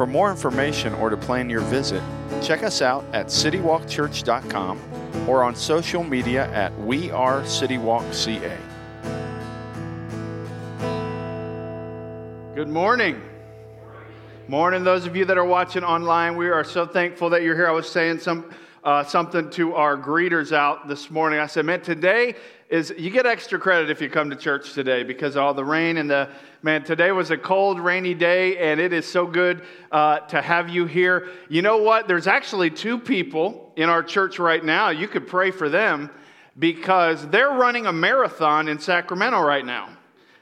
[0.00, 2.02] For more information or to plan your visit,
[2.40, 4.80] check us out at citywalkchurch.com
[5.28, 8.56] or on social media at We Are CityWalkCA.
[12.54, 13.20] Good morning.
[14.48, 16.34] Morning, those of you that are watching online.
[16.34, 17.68] We are so thankful that you're here.
[17.68, 21.40] I was saying some uh, something to our greeters out this morning.
[21.40, 22.36] I said, man, today
[22.70, 25.96] is you get extra credit if you come to church today because all the rain
[25.96, 26.28] and the
[26.62, 26.84] man.
[26.84, 30.86] Today was a cold, rainy day, and it is so good uh, to have you
[30.86, 31.28] here.
[31.48, 32.06] You know what?
[32.06, 34.90] There's actually two people in our church right now.
[34.90, 36.10] You could pray for them
[36.58, 39.88] because they're running a marathon in Sacramento right now.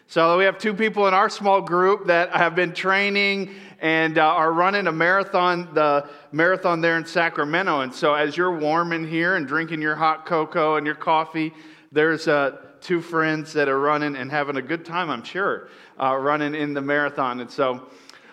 [0.06, 4.26] So we have two people in our small group that have been training and uh,
[4.26, 7.80] are running a marathon, the marathon there in Sacramento.
[7.80, 11.52] And so as you're warming here and drinking your hot cocoa and your coffee,
[11.92, 15.68] there's uh, two friends that are running and having a good time, I'm sure,
[16.00, 17.40] uh, running in the marathon.
[17.40, 17.88] And so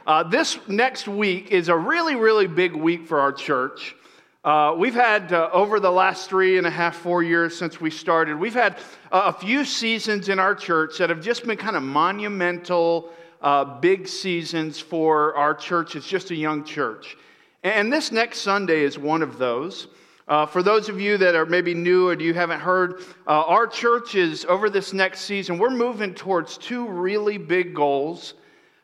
[0.05, 3.95] uh, this next week is a really, really big week for our church.
[4.43, 7.89] Uh, we've had, uh, over the last three and a half, four years since we
[7.89, 8.77] started, we've had
[9.11, 13.09] a few seasons in our church that have just been kind of monumental,
[13.41, 15.95] uh, big seasons for our church.
[15.95, 17.17] It's just a young church.
[17.63, 19.87] And this next Sunday is one of those.
[20.27, 23.67] Uh, for those of you that are maybe new or you haven't heard, uh, our
[23.67, 28.33] church is over this next season, we're moving towards two really big goals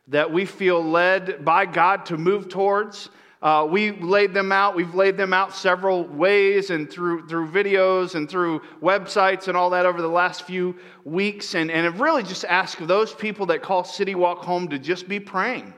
[0.08, 3.10] that we feel led by God to move towards.
[3.42, 4.76] Uh, we laid them out.
[4.76, 9.72] We've laid them out several ways and through, through videos and through websites and all
[9.72, 11.56] that over the last few weeks.
[11.56, 15.08] And, and have really just asked those people that call City Walk home to just
[15.08, 15.74] be praying.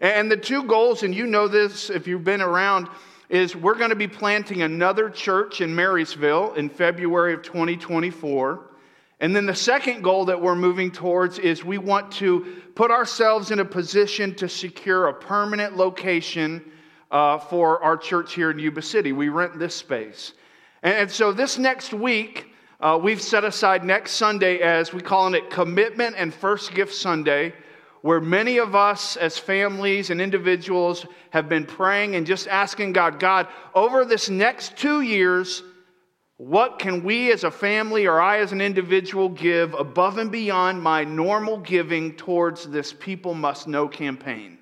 [0.00, 2.88] And the two goals, and you know this if you've been around,
[3.28, 8.70] is we're going to be planting another church in Marysville in February of 2024.
[9.20, 13.50] And then the second goal that we're moving towards is we want to put ourselves
[13.50, 16.62] in a position to secure a permanent location
[17.10, 19.12] uh, for our church here in Yuba City.
[19.12, 20.34] We rent this space.
[20.82, 25.48] And, so this next week, uh, we've set aside next Sunday as we call it
[25.50, 27.54] Commitment and First Gift Sunday,
[28.06, 33.18] where many of us as families and individuals have been praying and just asking God,
[33.18, 35.64] God, over this next two years,
[36.36, 40.80] what can we as a family or I as an individual give above and beyond
[40.80, 44.58] my normal giving towards this People Must Know campaign?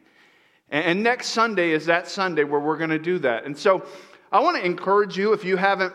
[0.71, 3.45] And next Sunday is that Sunday where we're going to do that.
[3.45, 3.85] And so
[4.33, 5.93] I want to encourage you, if you haven't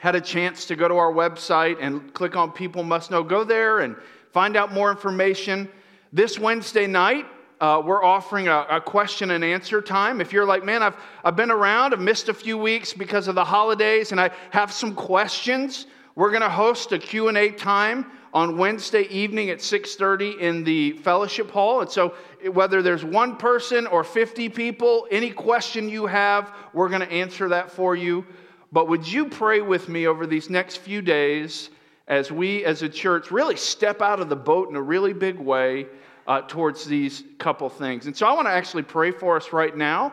[0.00, 3.44] had a chance to go to our website and click on People Must Know, go
[3.44, 3.94] there and
[4.32, 5.68] find out more information.
[6.14, 7.24] This Wednesday night,
[7.58, 10.20] uh, we're offering a, a, question and answer time.
[10.20, 13.34] If you're like, man, I've, I've been around, I've missed a few weeks because of
[13.34, 18.58] the holidays, and I have some questions, we're going to host a Q&A time on
[18.58, 21.80] Wednesday evening at 6:30 in the fellowship hall.
[21.80, 22.14] And so
[22.50, 27.48] whether there's one person or 50 people, any question you have, we're going to answer
[27.48, 28.26] that for you.
[28.70, 31.70] But would you pray with me over these next few days
[32.12, 35.38] as we as a church really step out of the boat in a really big
[35.38, 35.86] way
[36.26, 38.04] uh, towards these couple things?
[38.04, 40.12] And so I want to actually pray for us right now,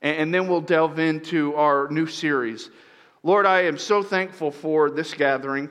[0.00, 2.70] and, and then we'll delve into our new series.
[3.24, 5.68] Lord, I am so thankful for this gathering.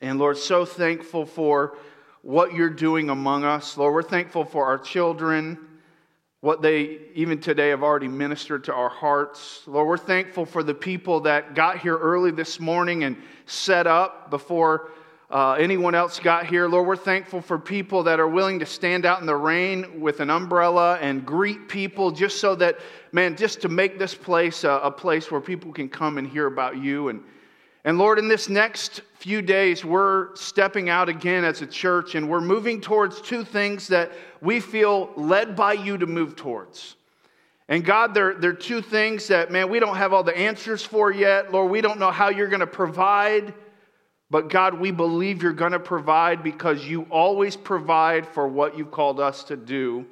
[0.00, 1.78] And Lord, so thankful for
[2.22, 3.76] what you're doing among us.
[3.76, 5.65] Lord, we're thankful for our children,
[6.46, 9.62] what they even today have already ministered to our hearts.
[9.66, 14.30] Lord, we're thankful for the people that got here early this morning and set up
[14.30, 14.92] before
[15.28, 16.68] uh, anyone else got here.
[16.68, 20.20] Lord, we're thankful for people that are willing to stand out in the rain with
[20.20, 22.78] an umbrella and greet people just so that,
[23.10, 26.46] man, just to make this place a, a place where people can come and hear
[26.46, 27.24] about you and
[27.86, 32.28] and Lord, in this next few days, we're stepping out again as a church and
[32.28, 34.10] we're moving towards two things that
[34.40, 36.96] we feel led by you to move towards.
[37.68, 40.82] And God, there, there are two things that, man, we don't have all the answers
[40.82, 41.52] for yet.
[41.52, 43.54] Lord, we don't know how you're going to provide.
[44.30, 48.90] But God, we believe you're going to provide because you always provide for what you've
[48.90, 50.04] called us to do.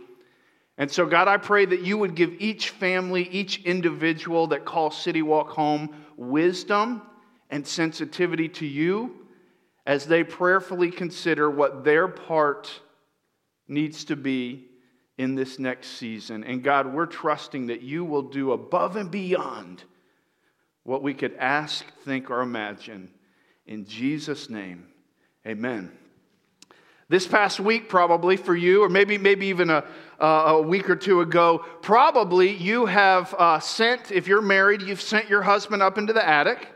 [0.78, 4.96] And so, God, I pray that you would give each family, each individual that calls
[4.96, 7.02] City Walk home wisdom
[7.54, 9.14] and sensitivity to you
[9.86, 12.80] as they prayerfully consider what their part
[13.68, 14.64] needs to be
[15.18, 16.42] in this next season.
[16.42, 19.84] And God, we're trusting that you will do above and beyond
[20.82, 23.08] what we could ask, think, or imagine.
[23.68, 24.88] In Jesus' name,
[25.46, 25.92] amen.
[27.08, 29.84] This past week, probably for you, or maybe, maybe even a,
[30.18, 35.28] a week or two ago, probably you have uh, sent, if you're married, you've sent
[35.28, 36.73] your husband up into the attic.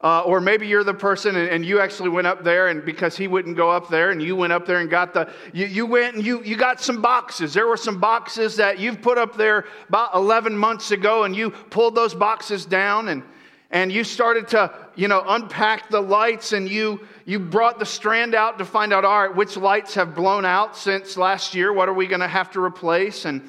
[0.00, 3.16] Uh, or maybe you're the person and, and, you actually went up there and because
[3.16, 5.86] he wouldn't go up there and you went up there and got the you, you
[5.86, 7.52] went and you, you got some boxes.
[7.52, 11.50] There were some boxes that you've put up there about 11 months ago and you
[11.50, 13.24] pulled those boxes down and
[13.72, 18.36] and you started to you know unpack the lights and you you brought the strand
[18.36, 21.72] out to find out all right which lights have blown out since last year?
[21.72, 23.24] What are we going to have to replace?
[23.24, 23.42] And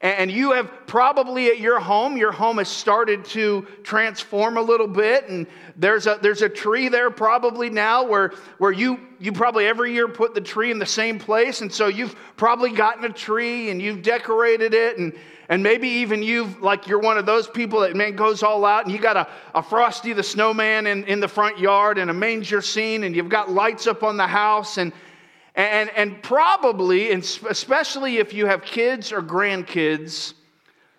[0.00, 4.86] and you have probably at your home, your home has started to transform a little
[4.86, 5.28] bit.
[5.28, 5.44] And
[5.76, 10.06] there's a, there's a tree there probably now where, where you, you probably every year
[10.06, 11.62] put the tree in the same place.
[11.62, 14.98] And so you've probably gotten a tree and you've decorated it.
[14.98, 15.12] And,
[15.48, 18.84] and maybe even you've, like you're one of those people that man goes all out
[18.84, 22.14] and you got a, a Frosty the Snowman in, in the front yard and a
[22.14, 24.78] manger scene and you've got lights up on the house.
[24.78, 24.92] And,
[25.58, 30.34] and, and probably, especially if you have kids or grandkids,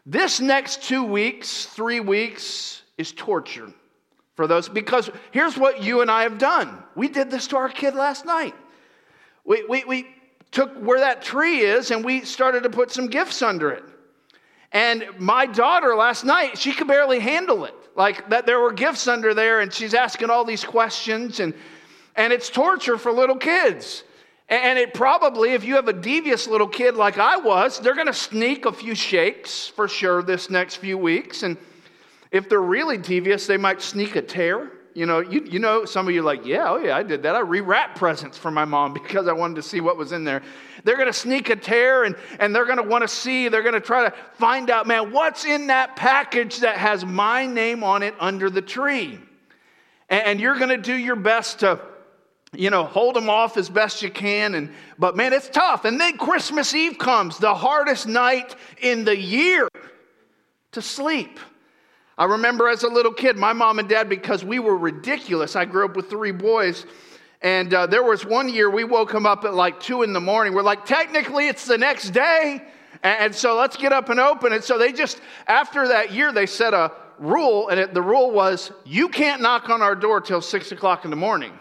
[0.06, 3.71] this next two weeks, three weeks is torture
[4.35, 4.67] for those.
[4.67, 8.25] Because here's what you and I have done we did this to our kid last
[8.25, 8.53] night.
[9.45, 10.07] We, we, we
[10.51, 13.83] took where that tree is and we started to put some gifts under it.
[14.73, 17.75] And my daughter last night, she could barely handle it.
[17.95, 21.53] Like that there were gifts under there and she's asking all these questions and
[22.17, 24.03] and it's torture for little kids.
[24.50, 28.07] And it probably, if you have a devious little kid like I was, they're going
[28.07, 31.44] to sneak a few shakes for sure this next few weeks.
[31.44, 31.56] And
[32.31, 34.72] if they're really devious, they might sneak a tear.
[34.96, 37.36] You know, you, you know, some of you like, yeah, oh yeah, I did that.
[37.36, 40.42] I rewrapped presents for my mom because I wanted to see what was in there.
[40.84, 43.62] They're going to sneak a tear and, and they're going to want to see, they're
[43.62, 47.84] going to try to find out, man, what's in that package that has my name
[47.84, 49.19] on it under the tree?
[50.10, 51.80] And, and you're going to do your best to
[52.54, 54.56] you know, hold them off as best you can.
[54.56, 55.86] And, but man, it's tough.
[55.86, 59.68] And then Christmas Eve comes, the hardest night in the year
[60.72, 61.40] to sleep.
[62.18, 65.66] I remember as a little kid, my mom and dad, because we were ridiculous, I
[65.66, 66.86] grew up with three boys.
[67.42, 70.19] And uh, there was one year we woke them up at like two in the
[70.19, 70.54] morning.
[70.54, 72.62] We're like, technically, it's the next day.
[73.04, 74.66] And, so let's get up and open it.
[74.66, 77.69] So they just, after that year, they set a rule.
[77.69, 81.12] And it, the rule was, you can't knock on our door till six o'clock in
[81.12, 81.54] the morning.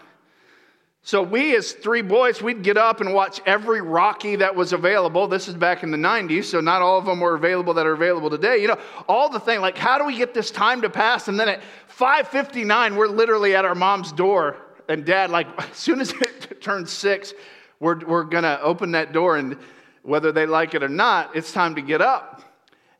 [1.01, 5.27] So we, as three boys, we'd get up and watch every Rocky that was available.
[5.27, 7.93] This is back in the 90s, so not all of them were available that are
[7.93, 8.57] available today.
[8.57, 11.27] You know, all the thing, like how do we get this time to pass?
[11.29, 14.57] And then at 5:59, we're literally at our mom's door,
[14.89, 17.33] and Dad, like as soon as it turns six,
[17.79, 19.57] we're we're gonna open that door, and
[20.03, 22.43] whether they like it or not, it's time to get up.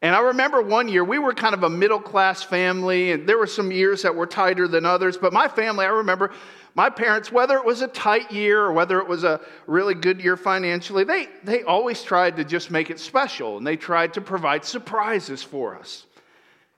[0.02, 3.38] And I remember one year we were kind of a middle class family, and there
[3.38, 5.18] were some years that were tighter than others.
[5.18, 6.32] But my family, I remember
[6.76, 10.22] my parents, whether it was a tight year or whether it was a really good
[10.22, 14.22] year financially, they, they always tried to just make it special and they tried to
[14.22, 16.06] provide surprises for us.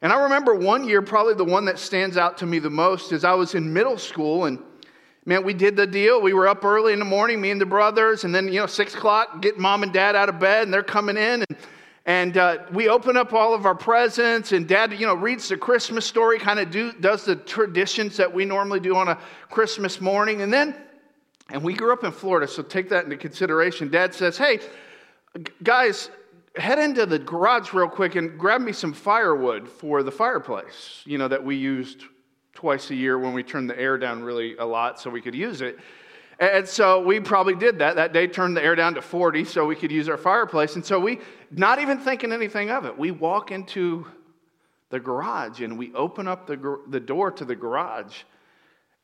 [0.02, 3.12] And I remember one year, probably the one that stands out to me the most,
[3.12, 4.60] is I was in middle school and
[5.26, 6.22] man, we did the deal.
[6.22, 8.66] We were up early in the morning, me and the brothers, and then, you know,
[8.66, 11.44] six o'clock, get mom and dad out of bed, and they're coming in.
[11.48, 11.58] And
[12.06, 15.58] and uh, we open up all of our presents, and Dad, you know, reads the
[15.58, 19.20] Christmas story, kind of do, does the traditions that we normally do on a
[19.52, 20.42] Christmas morning.
[20.42, 20.76] And then,
[21.52, 23.90] and we grew up in Florida, so take that into consideration.
[23.90, 24.60] Dad says, Hey,
[25.62, 26.10] guys,
[26.56, 31.20] head into the garage real quick and grab me some firewood for the fireplace, you
[31.20, 32.06] know, that we used
[32.54, 35.36] twice a year when we turned the air down really a lot so we could
[35.36, 35.78] use it.
[36.40, 37.96] And so we probably did that.
[37.96, 40.74] That day turned the air down to 40 so we could use our fireplace.
[40.76, 41.20] And so we,
[41.52, 44.06] not even thinking anything of it, we walk into
[44.90, 48.24] the garage and we open up the, the door to the garage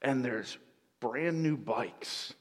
[0.02, 0.58] and there's
[1.00, 2.34] brand new bikes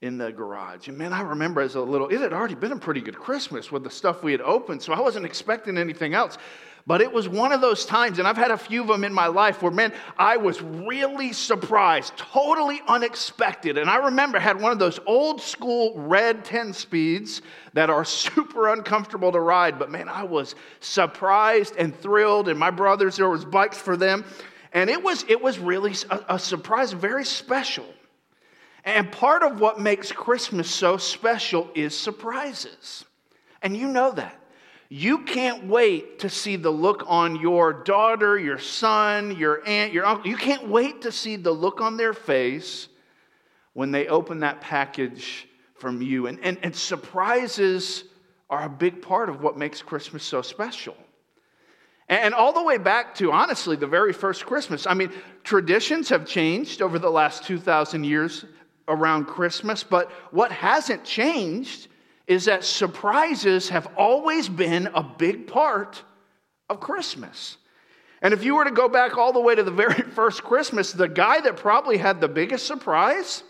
[0.00, 0.88] in the garage.
[0.88, 3.72] And man, I remember as a little, it had already been a pretty good Christmas
[3.72, 6.36] with the stuff we had opened, so I wasn't expecting anything else.
[6.86, 9.12] But it was one of those times, and I've had a few of them in
[9.12, 13.78] my life where, man, I was really surprised, totally unexpected.
[13.78, 17.40] And I remember I had one of those old school red 10 speeds
[17.72, 19.78] that are super uncomfortable to ride.
[19.78, 22.48] But man, I was surprised and thrilled.
[22.48, 24.22] And my brothers, there was bikes for them.
[24.72, 27.86] And it was, it was really a, a surprise, very special.
[28.84, 33.06] And part of what makes Christmas so special is surprises.
[33.62, 34.38] And you know that.
[34.88, 40.04] You can't wait to see the look on your daughter, your son, your aunt, your
[40.04, 40.30] uncle.
[40.30, 42.88] You can't wait to see the look on their face
[43.72, 46.26] when they open that package from you.
[46.26, 48.04] And, and, and surprises
[48.50, 50.96] are a big part of what makes Christmas so special.
[52.08, 54.86] And all the way back to, honestly, the very first Christmas.
[54.86, 55.10] I mean,
[55.42, 58.44] traditions have changed over the last 2,000 years
[58.88, 61.88] around Christmas, but what hasn't changed
[62.26, 66.02] is that surprises have always been a big part
[66.70, 67.58] of Christmas.
[68.22, 70.92] And if you were to go back all the way to the very first Christmas,
[70.92, 73.42] the guy that probably had the biggest surprise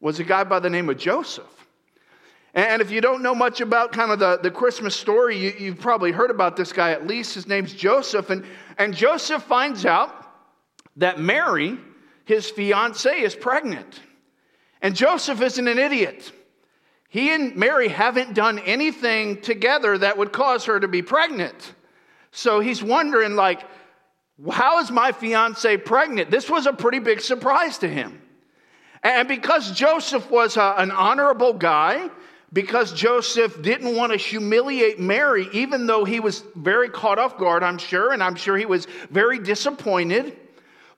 [0.00, 1.44] was a guy by the name of Joseph.
[2.54, 5.80] And if you don't know much about kind of the, the Christmas story, you, have
[5.80, 7.34] probably heard about this guy at least.
[7.34, 8.30] His name's Joseph.
[8.30, 8.46] And,
[8.78, 10.26] and Joseph finds out
[10.96, 11.76] that Mary,
[12.24, 14.00] his fiancee, is pregnant.
[14.80, 16.32] And Joseph isn't an idiot.
[17.16, 21.72] He and Mary haven't done anything together that would cause her to be pregnant.
[22.30, 23.62] So he's wondering, like,
[24.50, 26.30] how is my fiance pregnant?
[26.30, 28.20] This was a pretty big surprise to him.
[29.02, 32.10] And because Joseph was a, an honorable guy,
[32.52, 37.62] because Joseph didn't want to humiliate Mary, even though he was very caught off guard,
[37.62, 40.36] I'm sure, and I'm sure he was very disappointed.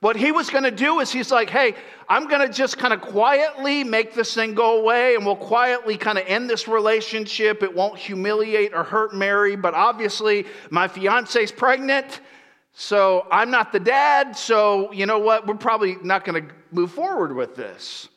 [0.01, 1.75] What he was going to do is he's like, hey,
[2.07, 5.97] I'm going to just kind of quietly make this thing go away and we'll quietly
[5.97, 7.63] kind of end this relationship.
[7.63, 12.21] It won't humiliate or hurt Mary, but obviously my fiance's pregnant.
[12.71, 14.37] So I'm not the dad.
[14.37, 15.45] So you know what?
[15.45, 18.07] We're probably not going to move forward with this.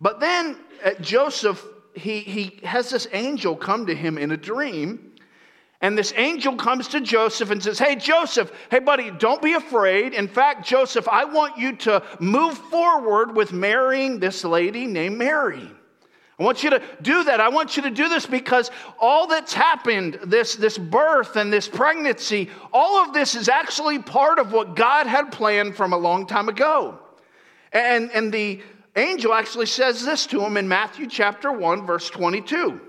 [0.00, 5.07] But then uh, Joseph, he, he has this angel come to him in a dream
[5.80, 10.12] and this angel comes to Joseph and says, Hey, Joseph, hey, buddy, don't be afraid.
[10.12, 15.70] In fact, Joseph, I want you to move forward with marrying this lady named Mary.
[16.38, 17.40] I want you to do that.
[17.40, 18.70] I want you to do this because
[19.00, 24.38] all that's happened, this, this birth and this pregnancy, all of this is actually part
[24.38, 26.98] of what God had planned from a long time ago.
[27.72, 28.62] And, and the
[28.94, 32.87] angel actually says this to him in Matthew chapter 1, verse 22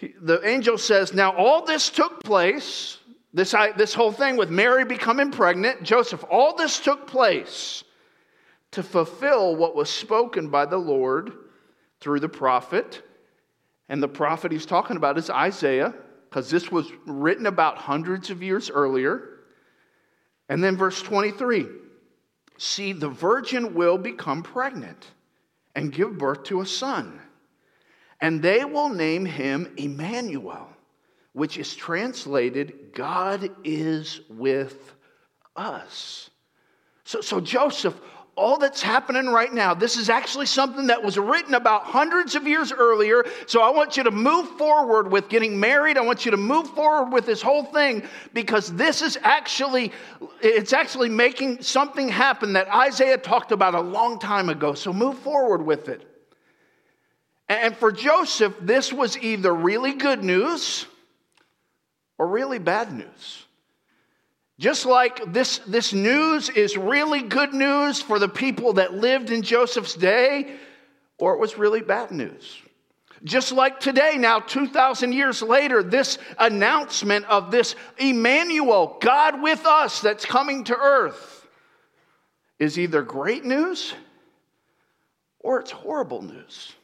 [0.00, 2.98] the angel says, Now all this took place,
[3.32, 7.84] this, this whole thing with Mary becoming pregnant, Joseph, all this took place
[8.70, 11.32] to fulfill what was spoken by the Lord
[12.00, 13.02] through the prophet.
[13.88, 15.94] And the prophet he's talking about is Isaiah,
[16.28, 19.40] because this was written about hundreds of years earlier.
[20.48, 21.66] And then verse 23
[22.58, 25.06] See, the virgin will become pregnant
[25.74, 27.20] and give birth to a son
[28.20, 30.68] and they will name him Emmanuel,
[31.32, 34.94] which is translated, God is with
[35.56, 36.30] us.
[37.04, 37.98] So, so Joseph,
[38.38, 42.46] all that's happening right now, this is actually something that was written about hundreds of
[42.46, 43.24] years earlier.
[43.46, 45.96] So I want you to move forward with getting married.
[45.96, 49.92] I want you to move forward with this whole thing because this is actually
[50.40, 54.74] it's actually making something happen that Isaiah talked about a long time ago.
[54.74, 56.17] So move forward with it.
[57.48, 60.86] And for Joseph, this was either really good news
[62.18, 63.44] or really bad news.
[64.58, 69.42] Just like this, this news is really good news for the people that lived in
[69.42, 70.56] Joseph's day,
[71.18, 72.60] or it was really bad news.
[73.24, 80.00] Just like today, now 2,000 years later, this announcement of this Emmanuel, God with us,
[80.00, 81.46] that's coming to earth,
[82.58, 83.94] is either great news
[85.40, 86.74] or it's horrible news.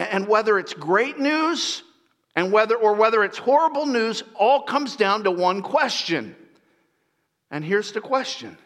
[0.00, 1.82] And whether it's great news
[2.34, 6.34] and whether or whether it's horrible news all comes down to one question.
[7.50, 8.56] And here's the question.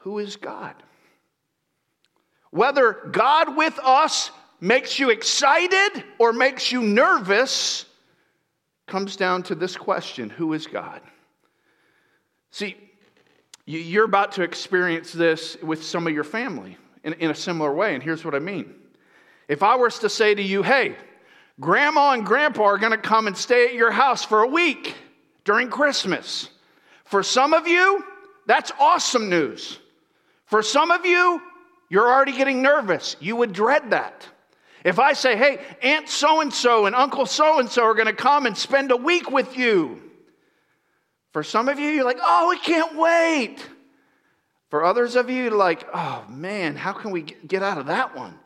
[0.00, 0.74] Who is God?
[2.50, 4.30] Whether God with us
[4.60, 7.86] makes you excited or makes you nervous
[8.86, 11.00] comes down to this question Who is God?
[12.50, 12.76] See,
[13.64, 17.94] you're about to experience this with some of your family in, in a similar way,
[17.94, 18.74] and here's what I mean.
[19.48, 20.94] If I was to say to you, hey,
[21.58, 24.94] grandma and grandpa are going to come and stay at your house for a week
[25.44, 26.50] during Christmas.
[27.04, 28.04] For some of you,
[28.46, 29.78] that's awesome news.
[30.44, 31.40] For some of you,
[31.88, 33.16] you're already getting nervous.
[33.20, 34.28] You would dread that.
[34.84, 38.06] If I say, hey, Aunt so and so and Uncle so and so are going
[38.06, 40.02] to come and spend a week with you,
[41.32, 43.58] for some of you, you're like, oh, we can't wait.
[44.70, 48.38] For others of you, like, oh man, how can we get out of that one?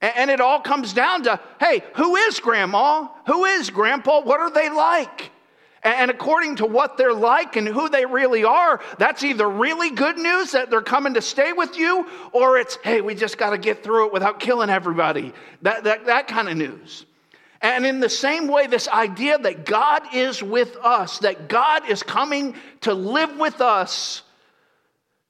[0.00, 3.08] And it all comes down to hey, who is grandma?
[3.26, 4.22] Who is grandpa?
[4.22, 5.30] What are they like?
[5.82, 10.18] And according to what they're like and who they really are, that's either really good
[10.18, 13.58] news that they're coming to stay with you, or it's, hey, we just got to
[13.58, 15.32] get through it without killing everybody.
[15.62, 17.06] That, that, that kind of news.
[17.60, 22.02] And in the same way, this idea that God is with us, that God is
[22.02, 24.22] coming to live with us,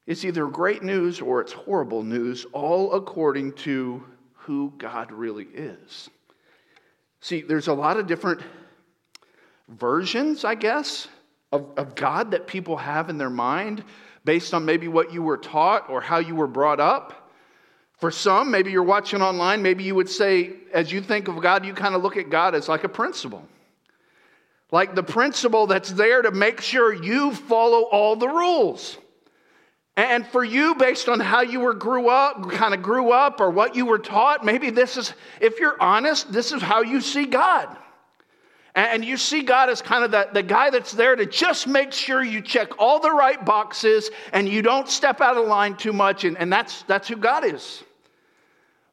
[0.06, 4.02] is either great news or it's horrible news, all according to
[4.48, 6.08] who God really is.
[7.20, 8.40] See, there's a lot of different
[9.68, 11.06] versions, I guess,
[11.52, 13.84] of, of God that people have in their mind
[14.24, 17.30] based on maybe what you were taught or how you were brought up.
[17.98, 21.66] For some, maybe you're watching online, maybe you would say, as you think of God,
[21.66, 23.46] you kind of look at God as like a principal.
[24.72, 28.96] Like the principal that's there to make sure you follow all the rules.
[29.98, 33.50] And for you, based on how you were grew up, kind of grew up, or
[33.50, 37.26] what you were taught, maybe this is, if you're honest, this is how you see
[37.26, 37.76] God.
[38.76, 41.92] And you see God as kind of the, the guy that's there to just make
[41.92, 45.92] sure you check all the right boxes and you don't step out of line too
[45.92, 46.22] much.
[46.22, 47.82] And, and that's, that's who God is.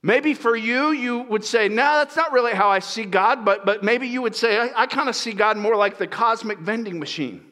[0.01, 3.63] Maybe for you, you would say, no, that's not really how I see God, but,
[3.63, 6.57] but maybe you would say, I, I kind of see God more like the cosmic
[6.57, 7.45] vending machine.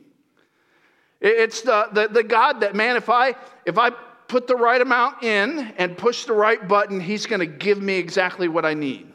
[1.24, 3.92] It's the, the, the God that, man, if I, if I
[4.28, 7.96] put the right amount in and push the right button, He's going to give me
[7.96, 9.08] exactly what I need.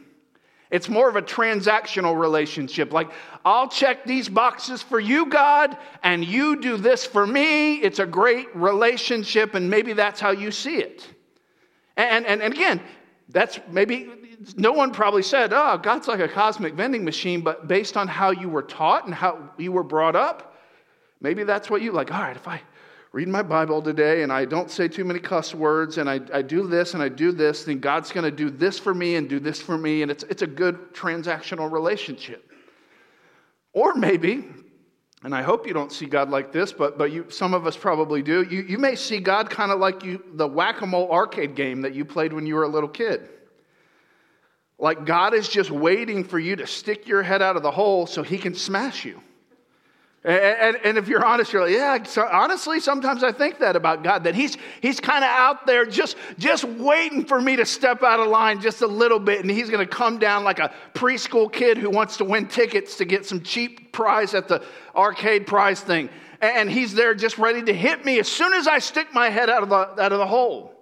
[0.70, 2.92] It's more of a transactional relationship.
[2.92, 3.10] Like,
[3.44, 7.76] I'll check these boxes for you, God, and you do this for me.
[7.76, 11.06] It's a great relationship, and maybe that's how you see it.
[11.96, 12.80] And, and, and again,
[13.28, 14.10] that's maybe
[14.56, 18.30] no one probably said, oh, God's like a cosmic vending machine, but based on how
[18.30, 20.47] you were taught and how you were brought up,
[21.20, 22.12] maybe that's what you like.
[22.12, 22.60] All right, if I
[23.12, 26.42] read my Bible today and I don't say too many cuss words and I, I
[26.42, 29.28] do this and I do this, then God's going to do this for me and
[29.28, 30.02] do this for me.
[30.02, 32.50] And it's, it's a good transactional relationship.
[33.72, 34.44] Or maybe,
[35.22, 37.76] and I hope you don't see God like this, but, but you, some of us
[37.76, 41.10] probably do, you, you may see God kind of like you, the whack a mole
[41.10, 43.28] arcade game that you played when you were a little kid.
[44.78, 48.06] Like God is just waiting for you to stick your head out of the hole
[48.06, 49.20] so he can smash you.
[50.24, 53.76] And, and, and, if you're honest, you're like, yeah, so honestly, sometimes I think that
[53.76, 57.64] about God, that He's, he's kind of out there just, just waiting for me to
[57.64, 60.58] step out of line just a little bit, and He's going to come down like
[60.58, 64.64] a preschool kid who wants to win tickets to get some cheap prize at the
[64.96, 66.10] arcade prize thing.
[66.40, 69.48] And He's there just ready to hit me as soon as I stick my head
[69.48, 70.74] out of the, out of the hole.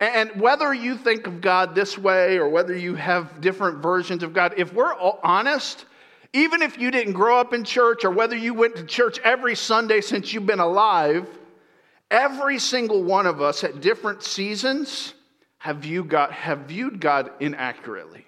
[0.00, 4.34] And whether you think of God this way or whether you have different versions of
[4.34, 5.86] God, if we're honest,
[6.32, 9.54] even if you didn't grow up in church or whether you went to church every
[9.54, 11.26] Sunday since you've been alive,
[12.10, 15.14] every single one of us at different seasons
[15.58, 18.26] have viewed God, have viewed God inaccurately.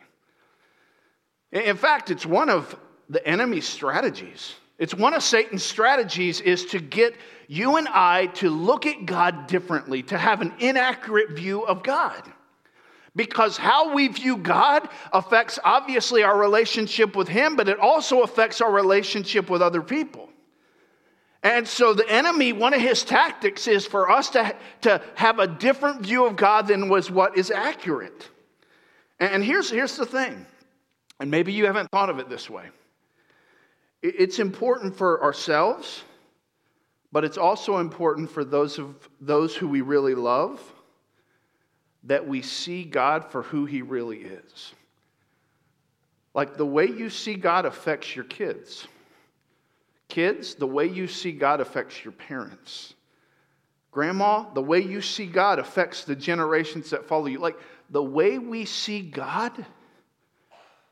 [1.52, 2.76] In fact, it's one of
[3.08, 4.54] the enemy's strategies.
[4.78, 7.14] It's one of Satan's strategies is to get
[7.48, 12.22] you and I to look at God differently, to have an inaccurate view of God.
[13.16, 18.60] Because how we view God affects obviously our relationship with Him, but it also affects
[18.60, 20.28] our relationship with other people.
[21.42, 25.46] And so the enemy, one of his tactics is for us to, to have a
[25.46, 28.28] different view of God than was what is accurate.
[29.18, 30.46] And here's, here's the thing,
[31.18, 32.68] and maybe you haven't thought of it this way.
[34.02, 36.02] It's important for ourselves,
[37.12, 40.60] but it's also important for those, of, those who we really love
[42.04, 44.72] that we see God for who He really is.
[46.34, 48.86] Like the way you see God affects your kids.
[50.08, 52.94] Kids, the way you see God affects your parents.
[53.90, 57.38] Grandma, the way you see God affects the generations that follow you.
[57.38, 57.58] Like
[57.90, 59.64] the way we see God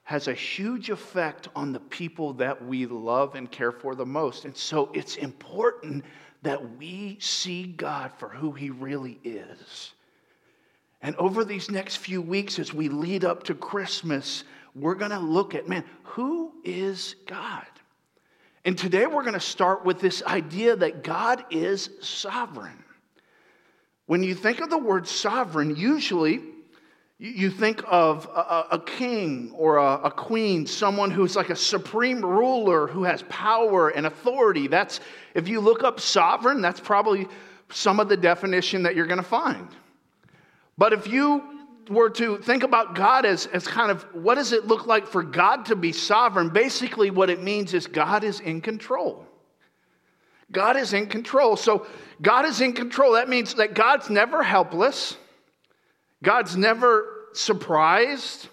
[0.03, 4.47] has a huge effect on the people that we love and care for the most.
[4.47, 6.05] And so it's important
[6.43, 9.93] that we see God for who He really is.
[11.01, 15.19] And over these next few weeks, as we lead up to Christmas, we're going to
[15.19, 17.67] look at, man, who is God?
[18.65, 22.85] And today we're going to start with this idea that God is sovereign.
[24.07, 26.41] When you think of the word sovereign, usually
[27.19, 33.05] you think of a, king or a, queen, someone who's like a supreme ruler who
[33.05, 34.69] has power and authority.
[34.69, 35.01] That's,
[35.35, 37.27] if you look up sovereign, that's probably
[37.71, 39.69] some of the definition that you're going to find.
[40.79, 41.43] But if you
[41.91, 45.23] were to think about God as, as kind of what does it look like for
[45.23, 49.27] God to be sovereign, basically what it means is God is in control.
[50.53, 51.57] God is in control.
[51.57, 51.87] So
[52.23, 53.13] God is in control.
[53.13, 55.17] That means that God's never helpless,
[56.23, 58.49] God's never surprised.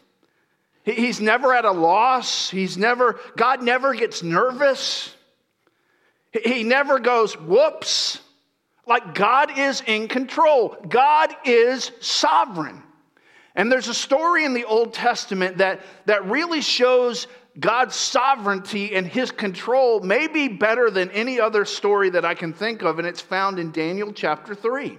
[0.83, 2.51] He's never at a loss.
[2.51, 5.15] He's never, God never gets nervous.
[6.43, 8.19] He never goes, whoops.
[8.87, 12.83] Like God is in control, God is sovereign.
[13.55, 19.07] And there's a story in the Old Testament that, that really shows God's sovereignty and
[19.07, 23.21] his control, maybe better than any other story that I can think of, and it's
[23.21, 24.97] found in Daniel chapter 3.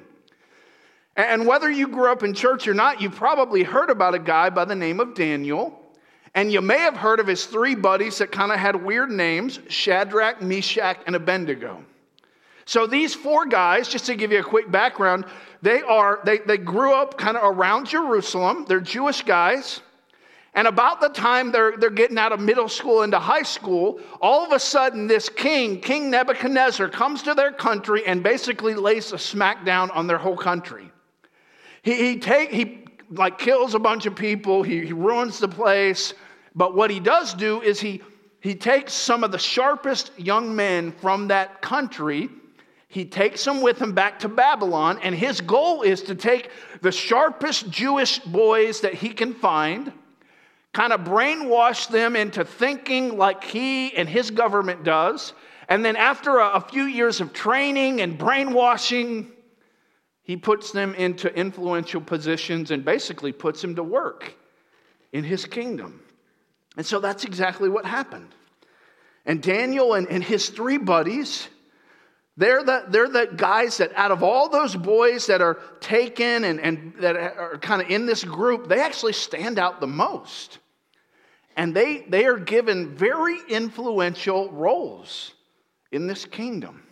[1.17, 4.51] And whether you grew up in church or not, you probably heard about a guy
[4.51, 5.83] by the name of Daniel.
[6.35, 9.59] And you may have heard of his three buddies that kind of had weird names
[9.69, 11.83] Shadrach, Meshach, and Abednego.
[12.67, 15.25] So these four guys, just to give you a quick background,
[15.63, 18.67] they are they, they grew up kind of around Jerusalem.
[18.69, 19.81] They're Jewish guys.
[20.53, 24.45] And about the time they're, they're getting out of middle school into high school, all
[24.45, 29.17] of a sudden this king, King Nebuchadnezzar, comes to their country and basically lays a
[29.17, 30.91] smackdown on their whole country.
[31.83, 36.15] He, he, take, he like kills a bunch of people, he, he ruins the place.
[36.55, 38.03] But what he does do is he,
[38.41, 42.31] he takes some of the sharpest young men from that country
[42.97, 46.49] he takes them with him back to Babylon, and his goal is to take
[46.81, 49.93] the sharpest Jewish boys that he can find,
[50.73, 55.35] kind of brainwash them into thinking like he and his government does.
[55.69, 59.31] And then, after a, a few years of training and brainwashing,
[60.23, 64.33] he puts them into influential positions and basically puts them to work
[65.13, 66.01] in his kingdom.
[66.79, 68.35] And so that's exactly what happened.
[69.27, 71.49] And Daniel and, and his three buddies,
[72.37, 76.61] they're the, they're the guys that, out of all those boys that are taken and,
[76.61, 80.59] and that are kind of in this group, they actually stand out the most.
[81.57, 85.33] And they, they are given very influential roles
[85.91, 86.83] in this kingdom.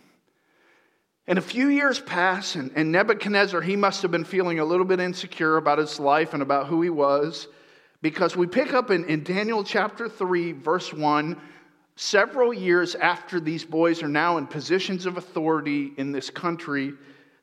[1.27, 4.85] And a few years pass, and, and Nebuchadnezzar, he must have been feeling a little
[4.85, 7.47] bit insecure about his life and about who he was,
[8.01, 11.39] because we pick up in, in Daniel chapter 3, verse 1
[11.95, 16.93] several years after these boys are now in positions of authority in this country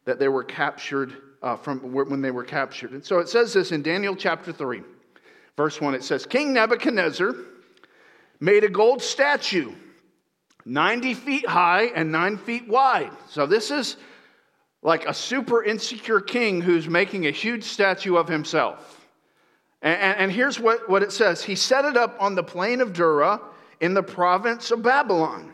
[0.04, 2.92] that they were captured uh, from when they were captured.
[2.92, 4.82] And so it says this in Daniel chapter 3,
[5.56, 5.94] verse 1.
[5.94, 7.34] It says, King Nebuchadnezzar
[8.40, 9.72] made a gold statue
[10.64, 13.10] 90 feet high and 9 feet wide.
[13.28, 13.96] So this is
[14.82, 19.08] like a super insecure king who's making a huge statue of himself.
[19.80, 22.80] And, and, and here's what, what it says He set it up on the plain
[22.80, 23.40] of Dura
[23.82, 25.52] in the province of Babylon.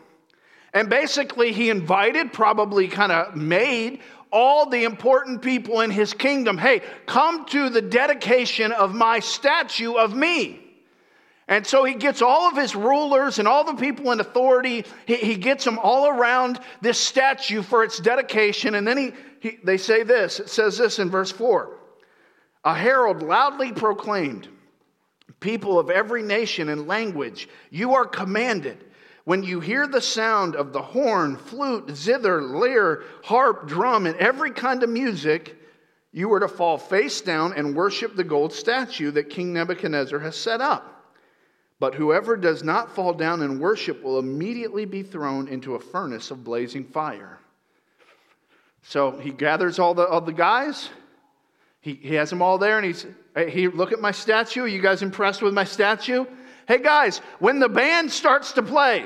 [0.73, 3.99] And basically, he invited, probably kind of made
[4.31, 9.93] all the important people in his kingdom hey, come to the dedication of my statue
[9.93, 10.61] of me.
[11.47, 15.15] And so he gets all of his rulers and all the people in authority, he,
[15.15, 18.75] he gets them all around this statue for its dedication.
[18.75, 21.75] And then he, he, they say this it says this in verse 4
[22.65, 24.47] A herald loudly proclaimed,
[25.39, 28.85] people of every nation and language, you are commanded
[29.29, 34.49] when you hear the sound of the horn, flute, zither, lyre, harp, drum, and every
[34.49, 35.55] kind of music,
[36.11, 40.35] you are to fall face down and worship the gold statue that King Nebuchadnezzar has
[40.35, 41.13] set up.
[41.79, 46.31] But whoever does not fall down and worship will immediately be thrown into a furnace
[46.31, 47.37] of blazing fire.
[48.81, 50.89] So he gathers all the, all the guys,
[51.81, 54.63] he, he has them all there, and he's, look at my statue.
[54.63, 56.25] Are you guys impressed with my statue?
[56.67, 59.05] Hey, guys, when the band starts to play,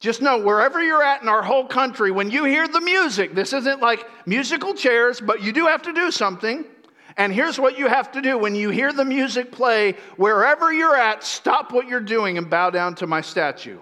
[0.00, 3.52] just know wherever you're at in our whole country, when you hear the music, this
[3.52, 6.64] isn't like musical chairs, but you do have to do something.
[7.18, 10.96] And here's what you have to do when you hear the music play, wherever you're
[10.96, 13.78] at, stop what you're doing and bow down to my statue.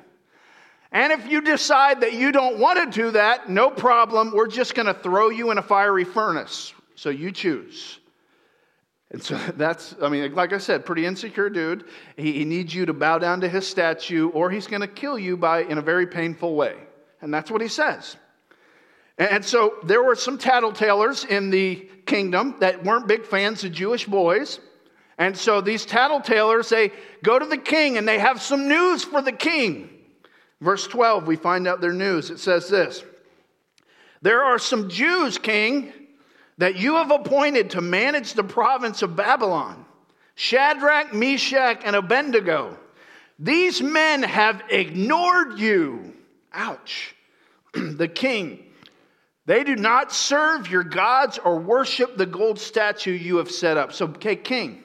[0.90, 4.33] And if you decide that you don't want to do that, no problem.
[4.33, 6.72] We're just going to throw you in a fiery furnace.
[6.96, 8.00] So you choose.
[9.10, 11.84] And so that's, I mean, like I said, pretty insecure dude.
[12.16, 15.18] He, he needs you to bow down to his statue, or he's going to kill
[15.18, 16.76] you by in a very painful way.
[17.20, 18.16] And that's what he says.
[19.18, 24.06] And so there were some tattletalers in the kingdom that weren't big fans of Jewish
[24.06, 24.60] boys.
[25.18, 26.92] And so these tattletalers, they
[27.24, 29.90] go to the king and they have some news for the king.
[30.60, 32.30] Verse 12, we find out their news.
[32.30, 33.02] It says this
[34.22, 35.92] There are some Jews, king,
[36.58, 39.84] that you have appointed to manage the province of Babylon
[40.34, 42.76] Shadrach, Meshach, and Abednego.
[43.40, 46.14] These men have ignored you.
[46.52, 47.16] Ouch.
[47.72, 48.64] the king.
[49.46, 53.92] They do not serve your gods or worship the gold statue you have set up.
[53.92, 54.84] So, okay, king,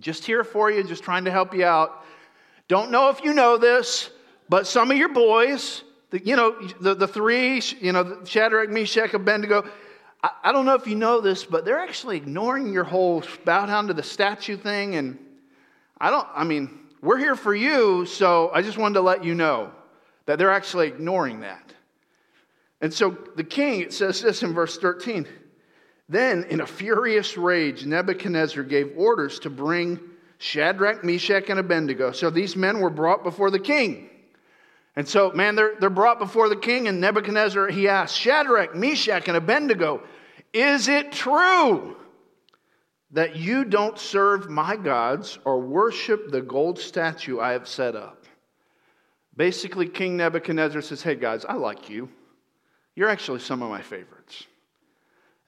[0.00, 2.04] just here for you, just trying to help you out.
[2.68, 4.10] Don't know if you know this,
[4.48, 9.14] but some of your boys, the, you know, the, the three, you know, Shadrach, Meshach,
[9.14, 9.64] Abednego,
[10.22, 13.66] I, I don't know if you know this, but they're actually ignoring your whole bow
[13.66, 14.96] down to the statue thing.
[14.96, 15.18] And
[15.98, 19.34] I don't, I mean, we're here for you, so I just wanted to let you
[19.34, 19.72] know
[20.26, 21.72] that they're actually ignoring that.
[22.80, 25.26] And so the king, it says this in verse 13.
[26.08, 30.00] Then, in a furious rage, Nebuchadnezzar gave orders to bring
[30.38, 32.10] Shadrach, Meshach, and Abednego.
[32.10, 34.10] So these men were brought before the king.
[34.94, 39.26] And so, man, they're, they're brought before the king, and Nebuchadnezzar, he asks, Shadrach, Meshach,
[39.26, 40.02] and Abednego,
[40.52, 41.96] is it true
[43.12, 48.24] that you don't serve my gods or worship the gold statue I have set up.
[49.36, 52.08] Basically, King Nebuchadnezzar says, Hey guys, I like you.
[52.96, 54.46] You're actually some of my favorites.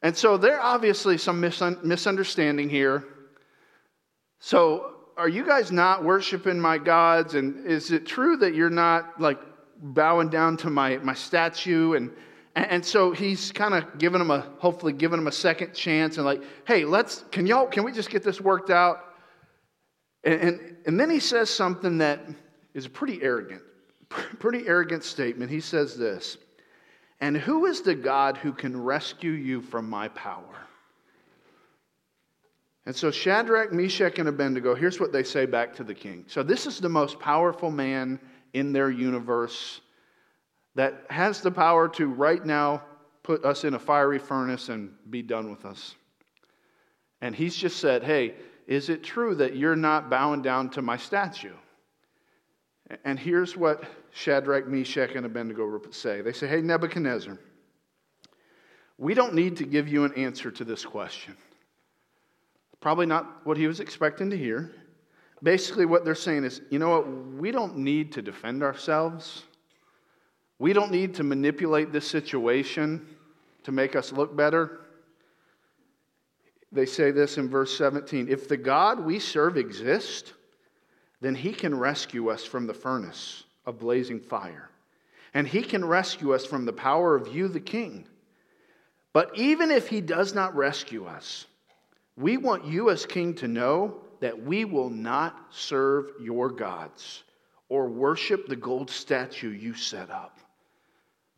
[0.03, 3.05] And so there obviously some misunderstanding here.
[4.39, 7.35] So are you guys not worshiping my gods?
[7.35, 9.39] And is it true that you're not like
[9.81, 11.95] bowing down to my, my statue?
[11.95, 12.11] And,
[12.57, 16.27] and so he's kind of giving them a, hopefully giving them a second chance and
[16.27, 19.05] like, hey, let's, can y'all, can we just get this worked out?
[20.25, 22.21] And, and, and then he says something that
[22.75, 23.63] is a pretty arrogant,
[24.11, 25.51] pretty arrogant statement.
[25.51, 26.39] He says this,
[27.21, 30.64] and who is the God who can rescue you from my power?
[32.87, 36.25] And so Shadrach, Meshach, and Abednego, here's what they say back to the king.
[36.29, 38.21] So this is the most powerful man
[38.53, 39.81] in their universe
[40.75, 42.83] that has the power to right now
[43.23, 45.95] put us in a fiery furnace and be done with us.
[47.21, 48.35] And he's just said, Hey,
[48.67, 51.55] is it true that you're not bowing down to my statue?
[53.05, 57.39] And here's what Shadrach, Meshach, and Abednego say They say, Hey, Nebuchadnezzar,
[58.99, 61.35] we don't need to give you an answer to this question.
[62.85, 64.71] Probably not what he was expecting to hear.
[65.43, 67.09] Basically, what they're saying is, you know what?
[67.09, 69.45] We don't need to defend ourselves.
[70.59, 73.07] We don't need to manipulate this situation
[73.63, 74.81] to make us look better.
[76.73, 80.35] They say this in verse 17 If the God we serve exists,
[81.23, 84.69] then he can rescue us from the furnace of blazing fire.
[85.33, 88.07] And he can rescue us from the power of you, the king.
[89.15, 91.47] But even if he does not rescue us,
[92.17, 97.25] we want you as king to know that we will not serve your gods
[97.69, 100.39] or worship the gold statue you set up.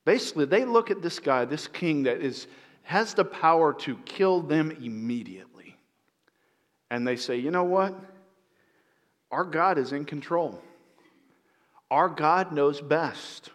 [0.04, 2.46] Basically, they look at this guy, this king that is,
[2.82, 5.76] has the power to kill them immediately.
[6.90, 7.98] And they say, you know what?
[9.30, 10.62] Our God is in control.
[11.90, 13.50] Our God knows best.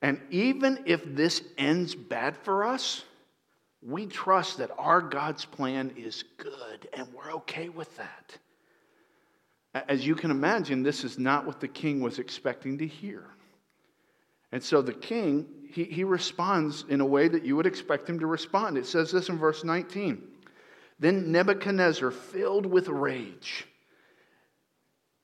[0.00, 3.04] And even if this ends bad for us,
[3.82, 8.38] we trust that our God's plan is good and we're okay with that.
[9.88, 13.24] As you can imagine, this is not what the king was expecting to hear.
[14.52, 18.20] And so the king, he, he responds in a way that you would expect him
[18.20, 18.76] to respond.
[18.76, 20.22] It says this in verse 19
[21.00, 23.66] Then Nebuchadnezzar, filled with rage,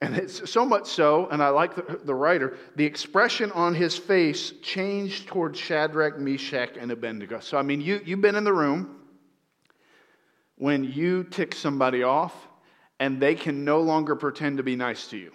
[0.01, 3.97] and it's so much so, and I like the, the, writer, the expression on his
[3.97, 7.41] face changed towards Shadrach, Meshach, and Abednego.
[7.41, 8.97] So, I mean, you, you've been in the room
[10.57, 12.33] when you tick somebody off
[13.01, 15.33] and they can no longer pretend to be nice to you.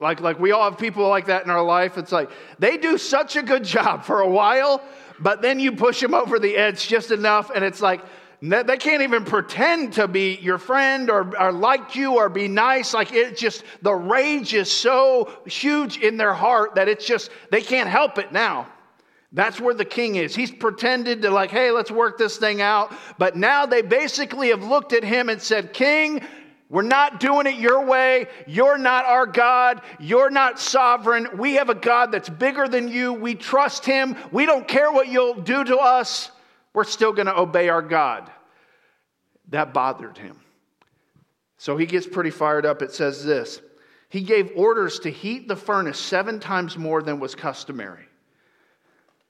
[0.00, 1.96] Like, like we all have people like that in our life.
[1.96, 4.82] It's like they do such a good job for a while,
[5.20, 8.02] but then you push them over the edge just enough, and it's like,
[8.42, 12.92] they can't even pretend to be your friend or, or like you or be nice.
[12.92, 17.62] Like it just, the rage is so huge in their heart that it's just, they
[17.62, 18.68] can't help it now.
[19.32, 20.34] That's where the king is.
[20.34, 22.92] He's pretended to, like, hey, let's work this thing out.
[23.18, 26.22] But now they basically have looked at him and said, King,
[26.68, 28.28] we're not doing it your way.
[28.46, 29.82] You're not our God.
[30.00, 31.28] You're not sovereign.
[31.36, 33.12] We have a God that's bigger than you.
[33.12, 34.16] We trust him.
[34.32, 36.30] We don't care what you'll do to us
[36.76, 38.30] we're still going to obey our God.
[39.48, 40.38] That bothered him.
[41.56, 42.82] So he gets pretty fired up.
[42.82, 43.62] It says this
[44.10, 48.04] He gave orders to heat the furnace seven times more than was customary.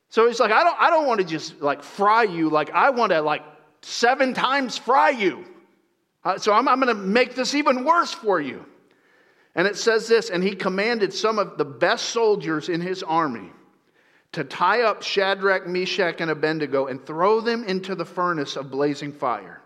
[0.08, 2.50] So he's like, I don't, I don't want to just like fry you.
[2.50, 3.42] Like, I want to like
[3.80, 5.44] seven times fry you.
[6.24, 8.66] Uh, so I'm, I'm going to make this even worse for you.
[9.54, 13.52] And it says this, and he commanded some of the best soldiers in his army
[14.32, 19.12] to tie up Shadrach, Meshach, and Abednego and throw them into the furnace of blazing
[19.12, 19.60] fire.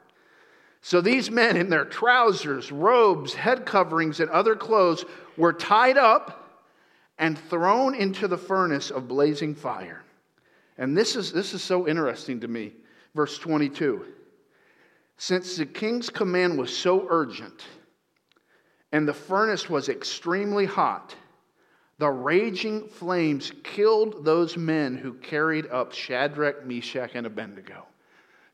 [0.83, 5.05] So these men, in their trousers, robes, head coverings, and other clothes,
[5.37, 6.65] were tied up
[7.19, 10.03] and thrown into the furnace of blazing fire.
[10.79, 12.73] And this is, this is so interesting to me.
[13.15, 14.07] Verse 22.
[15.19, 17.63] Since the king's command was so urgent
[18.91, 21.15] and the furnace was extremely hot,
[22.01, 27.85] the raging flames killed those men who carried up Shadrach, Meshach, and Abednego.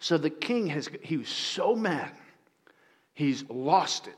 [0.01, 2.11] So the king has, he was so mad,
[3.15, 4.17] he's lost it.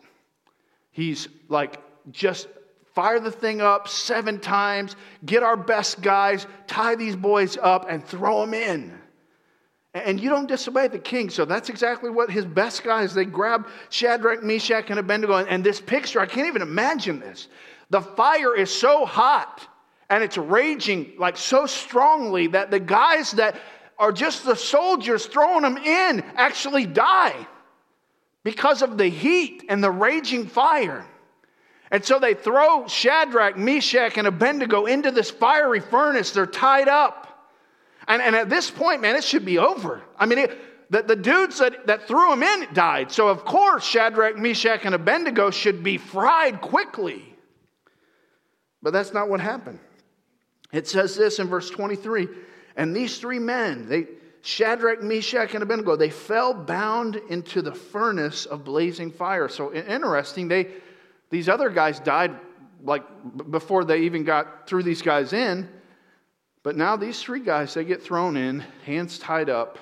[0.92, 1.78] He's like,
[2.10, 2.48] just
[2.94, 8.02] fire the thing up seven times, get our best guys, tie these boys up, and
[8.02, 8.98] throw them in.
[9.92, 11.28] And you don't disobey the king.
[11.28, 15.34] So that's exactly what his best guys, they grab Shadrach, Meshach, and Abednego.
[15.34, 17.48] And this picture, I can't even imagine this.
[17.90, 19.66] The fire is so hot
[20.10, 23.60] and it's raging like so strongly that the guys that
[23.98, 27.46] are just the soldiers throwing them in actually die
[28.44, 31.04] because of the heat and the raging fire.
[31.90, 36.30] And so they throw Shadrach, Meshach, and Abednego into this fiery furnace.
[36.30, 37.24] They're tied up.
[38.06, 40.02] And, and at this point, man, it should be over.
[40.18, 40.58] I mean, it,
[40.90, 43.10] the, the dudes that, that threw them in died.
[43.10, 47.27] So, of course, Shadrach, Meshach, and Abednego should be fried quickly.
[48.88, 49.80] But that's not what happened.
[50.72, 52.26] It says this in verse 23
[52.74, 54.06] And these three men, they,
[54.40, 59.46] Shadrach, Meshach, and Abednego, they fell bound into the furnace of blazing fire.
[59.50, 60.68] So interesting, they,
[61.28, 62.34] these other guys died
[62.82, 63.02] like
[63.50, 65.68] before they even got threw these guys in.
[66.62, 69.78] But now these three guys, they get thrown in, hands tied up.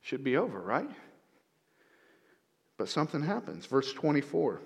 [0.00, 0.90] Should be over, right?
[2.76, 3.66] But something happens.
[3.66, 4.60] Verse 24.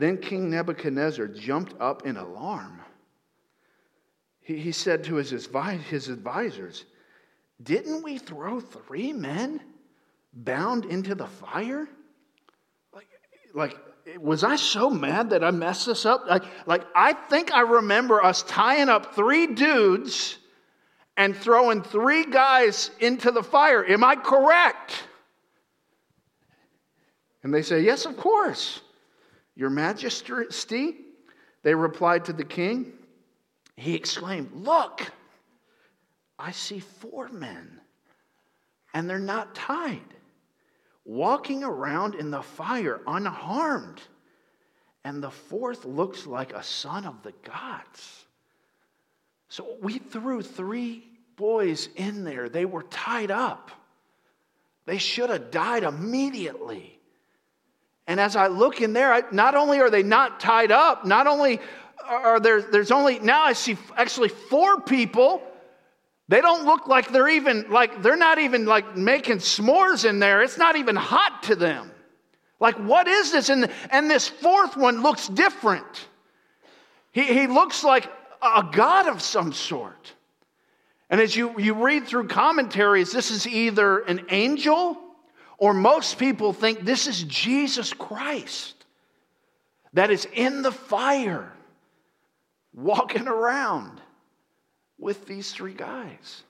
[0.00, 2.80] Then King Nebuchadnezzar jumped up in alarm.
[4.40, 6.86] He, he said to his, his advisors,
[7.62, 9.60] Didn't we throw three men
[10.32, 11.86] bound into the fire?
[12.94, 13.08] Like,
[13.52, 13.76] like
[14.18, 16.24] was I so mad that I messed this up?
[16.26, 20.38] Like, like I think I remember us tying up three dudes
[21.18, 23.84] and throwing three guys into the fire.
[23.84, 25.04] Am I correct?
[27.42, 28.80] And they say, Yes, of course.
[29.60, 30.96] Your Majesty,
[31.62, 32.94] they replied to the king.
[33.76, 35.02] He exclaimed, Look,
[36.38, 37.78] I see four men,
[38.94, 40.00] and they're not tied,
[41.04, 44.00] walking around in the fire unharmed.
[45.04, 48.24] And the fourth looks like a son of the gods.
[49.50, 51.04] So we threw three
[51.36, 52.48] boys in there.
[52.48, 53.70] They were tied up.
[54.86, 56.99] They should have died immediately.
[58.10, 61.28] And as I look in there, I, not only are they not tied up, not
[61.28, 61.60] only
[62.04, 65.40] are there, there's only, now I see actually four people.
[66.26, 70.42] They don't look like they're even, like, they're not even like making s'mores in there.
[70.42, 71.92] It's not even hot to them.
[72.58, 73.48] Like, what is this?
[73.48, 76.08] And, and this fourth one looks different.
[77.12, 78.10] He, he looks like
[78.42, 80.14] a god of some sort.
[81.10, 84.98] And as you, you read through commentaries, this is either an angel
[85.60, 88.74] or most people think this is Jesus Christ
[89.92, 91.52] that is in the fire,
[92.72, 94.00] walking around
[94.98, 96.44] with these three guys.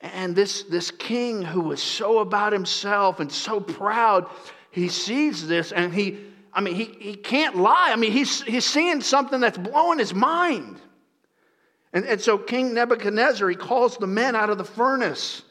[0.00, 4.28] And this, this king who was so about himself and so proud,
[4.70, 6.18] he sees this and he,
[6.52, 7.90] I mean, he, he can't lie.
[7.92, 10.78] I mean, he's, he's seeing something that's blowing his mind.
[11.94, 15.42] And, and so King Nebuchadnezzar, he calls the men out of the furnace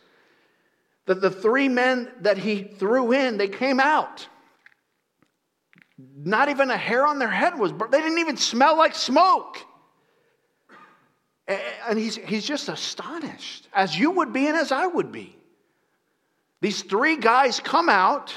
[1.06, 4.28] that the three men that he threw in, they came out.
[6.16, 7.92] Not even a hair on their head was burnt.
[7.92, 9.58] They didn't even smell like smoke.
[11.88, 15.36] And he's, he's just astonished, as you would be and as I would be.
[16.62, 18.34] These three guys come out.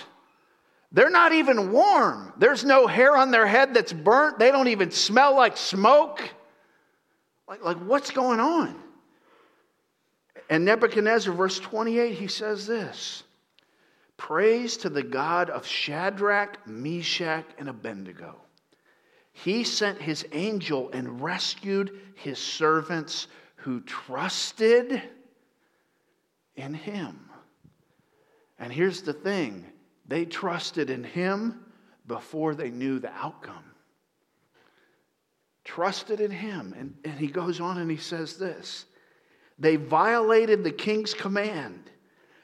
[0.90, 2.32] They're not even warm.
[2.38, 4.38] There's no hair on their head that's burnt.
[4.38, 6.22] They don't even smell like smoke.
[7.46, 8.74] Like, like what's going on?
[10.50, 13.22] And Nebuchadnezzar, verse 28, he says this
[14.16, 18.36] Praise to the God of Shadrach, Meshach, and Abednego.
[19.32, 23.26] He sent his angel and rescued his servants
[23.56, 25.02] who trusted
[26.54, 27.28] in him.
[28.58, 29.66] And here's the thing
[30.06, 31.64] they trusted in him
[32.06, 33.64] before they knew the outcome.
[35.64, 36.74] Trusted in him.
[36.78, 38.84] And, and he goes on and he says this
[39.58, 41.90] they violated the king's command.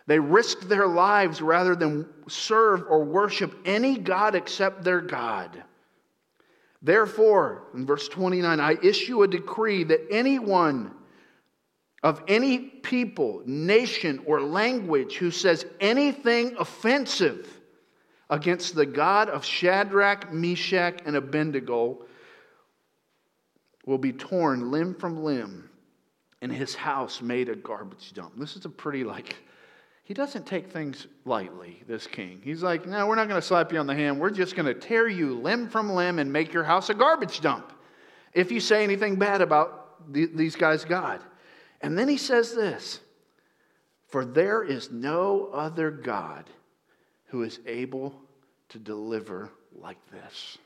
[0.07, 5.63] They risked their lives rather than serve or worship any God except their God.
[6.83, 10.93] Therefore, in verse 29, I issue a decree that anyone
[12.03, 17.47] of any people, nation, or language who says anything offensive
[18.31, 21.99] against the God of Shadrach, Meshach, and Abednego
[23.85, 25.70] will be torn limb from limb
[26.41, 28.33] and his house made a garbage dump.
[28.39, 29.37] This is a pretty, like,
[30.05, 32.41] he doesn't take things lightly, this king.
[32.43, 34.19] He's like, no, we're not going to slap you on the hand.
[34.19, 37.41] We're just going to tear you limb from limb and make your house a garbage
[37.41, 37.73] dump
[38.33, 41.21] if you say anything bad about these guys' God.
[41.81, 43.01] And then he says this
[44.09, 46.49] For there is no other God
[47.27, 48.15] who is able
[48.71, 50.59] to deliver like this.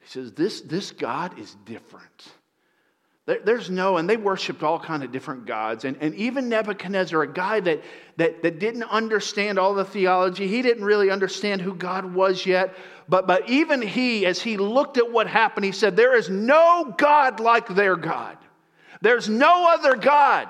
[0.00, 2.32] He says, This, this God is different.
[3.28, 5.84] There's no, and they worshiped all kind of different gods.
[5.84, 7.82] And, and even Nebuchadnezzar, a guy that,
[8.16, 12.74] that, that didn't understand all the theology, he didn't really understand who God was yet.
[13.06, 16.94] But, but even he, as he looked at what happened, he said, There is no
[16.96, 18.38] God like their God.
[19.02, 20.48] There's no other God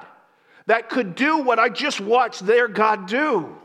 [0.66, 3.56] that could do what I just watched their God do.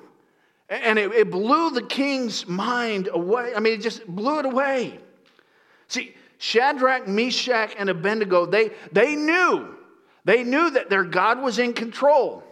[0.69, 3.53] And it, it blew the king's mind away.
[3.55, 4.97] I mean, it just blew it away.
[5.87, 9.77] See, Shadrach, Meshach, and Abednego, they, they knew,
[10.25, 12.43] they knew that their God was in control.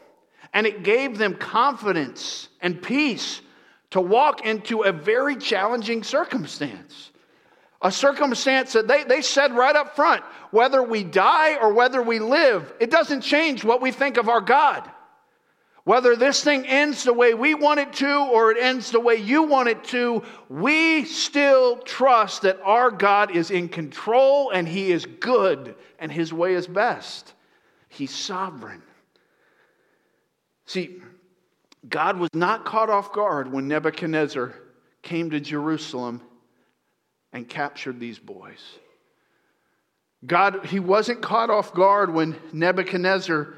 [0.53, 3.41] And it gave them confidence and peace
[3.89, 7.11] to walk into a very challenging circumstance.
[7.81, 12.19] A circumstance that they, they said right up front whether we die or whether we
[12.19, 14.89] live, it doesn't change what we think of our God.
[15.83, 19.15] Whether this thing ends the way we want it to or it ends the way
[19.15, 24.91] you want it to, we still trust that our God is in control and He
[24.91, 27.33] is good and His way is best.
[27.89, 28.83] He's sovereign.
[30.65, 31.01] See,
[31.89, 34.53] God was not caught off guard when Nebuchadnezzar
[35.01, 36.21] came to Jerusalem
[37.33, 38.61] and captured these boys.
[40.25, 43.55] God, he wasn't caught off guard when Nebuchadnezzar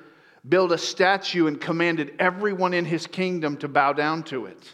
[0.47, 4.73] built a statue and commanded everyone in his kingdom to bow down to it.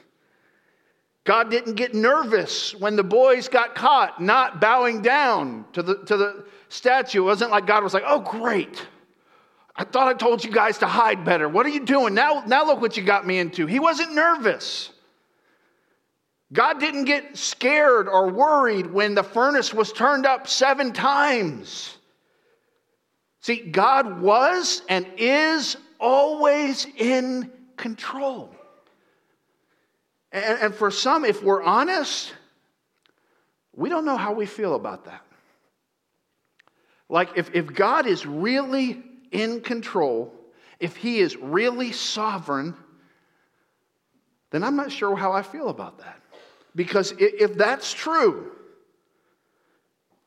[1.26, 6.18] God didn't get nervous when the boys got caught not bowing down to the, to
[6.18, 7.20] the statue.
[7.20, 8.88] It wasn't like God was like, oh, great.
[9.76, 11.48] I thought I told you guys to hide better.
[11.48, 12.14] What are you doing?
[12.16, 13.68] Now, now look what you got me into.
[13.68, 14.90] He wasn't nervous.
[16.52, 21.99] God didn't get scared or worried when the furnace was turned up seven times.
[23.42, 28.54] See, God was and is always in control.
[30.32, 32.34] And, and, for some, if we're honest,
[33.76, 35.26] we don't know how we feel about that.
[37.08, 40.32] Like, if, if God is really in control,
[40.80, 42.76] if He is really sovereign,
[44.52, 46.22] then I'm not sure how I feel about that.
[46.76, 48.52] Because if that's true,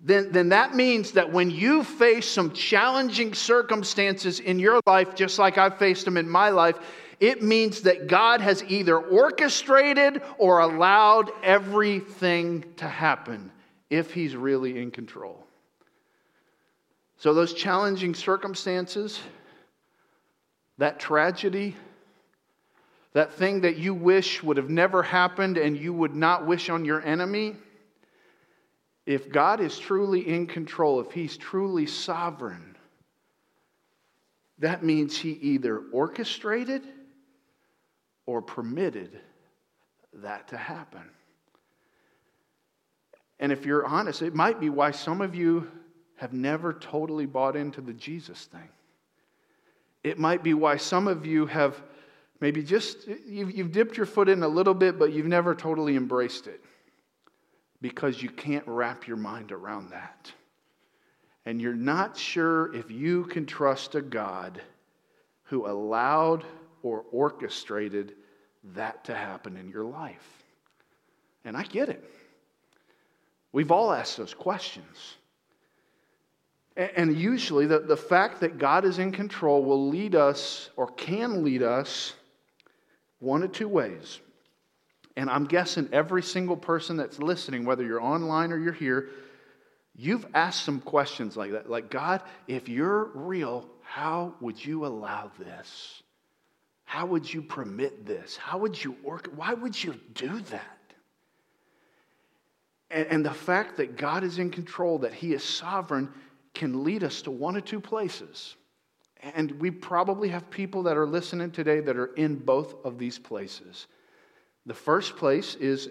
[0.05, 5.39] then, then that means that when you face some challenging circumstances in your life, just
[5.39, 6.77] like I've faced them in my life,
[7.21, 13.53] it means that God has either orchestrated or allowed everything to happen
[13.91, 15.47] if He's really in control.
[17.19, 19.21] So, those challenging circumstances,
[20.79, 21.77] that tragedy,
[23.13, 26.85] that thing that you wish would have never happened and you would not wish on
[26.85, 27.55] your enemy,
[29.07, 32.77] if God is truly in control, if He's truly sovereign,
[34.59, 36.83] that means He either orchestrated
[38.27, 39.19] or permitted
[40.15, 41.03] that to happen.
[43.41, 45.69] And if you're honest, it might be why some of you
[46.17, 48.69] have never totally bought into the Jesus thing.
[50.05, 51.83] It might be why some of you have
[52.41, 55.97] maybe just, you've, you've dipped your foot in a little bit, but you've never totally
[55.97, 56.63] embraced it
[57.83, 60.33] because you can't wrap your mind around that.
[61.45, 64.63] And you're not sure if you can trust a God
[65.43, 66.45] who allowed
[66.83, 68.15] or orchestrated
[68.75, 70.45] that to happen in your life.
[71.45, 72.09] And I get it.
[73.51, 75.17] We've all asked those questions.
[76.77, 81.45] And usually, the, the fact that God is in control will lead us or can
[81.45, 82.15] lead us
[83.19, 84.21] one of two ways.
[85.17, 89.11] And I'm guessing every single person that's listening, whether you're online or you're here,
[89.95, 91.69] you've asked some questions like that.
[91.69, 96.03] Like, God, if you're real, how would you allow this?
[96.85, 98.37] How would you permit this?
[98.37, 99.31] How would you work?
[99.35, 100.79] Why would you do that?
[102.91, 106.11] And, and the fact that God is in control, that He is sovereign,
[106.55, 108.57] can lead us to one or two places.
[109.35, 113.19] And we probably have people that are listening today that are in both of these
[113.19, 113.87] places.
[114.67, 115.89] The first place is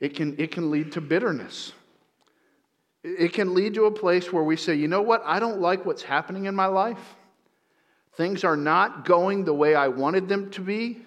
[0.00, 1.72] it can, it can lead to bitterness.
[3.02, 5.84] It can lead to a place where we say, you know what, I don't like
[5.84, 7.16] what's happening in my life.
[8.16, 11.02] Things are not going the way I wanted them to be.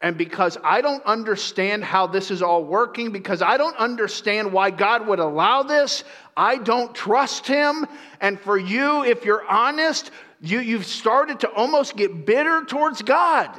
[0.00, 4.70] And because I don't understand how this is all working, because I don't understand why
[4.70, 6.04] God would allow this,
[6.36, 7.86] I don't trust Him.
[8.20, 10.10] And for you, if you're honest,
[10.40, 13.50] you, you've started to almost get bitter towards God.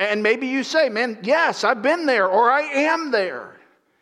[0.00, 3.58] And maybe you say, man, yes, I've been there or I am there.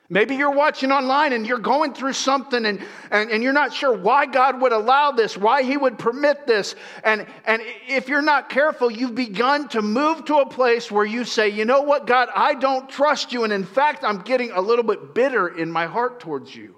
[0.09, 2.81] Maybe you're watching online and you're going through something and,
[3.11, 6.77] and, and you're not sure why God would allow this, why He would permit this.
[7.03, 11.25] And, and if you're not careful, you've begun to move to a place where you
[11.25, 13.43] say, you know what, God, I don't trust you.
[13.43, 16.77] And in fact, I'm getting a little bit bitter in my heart towards you.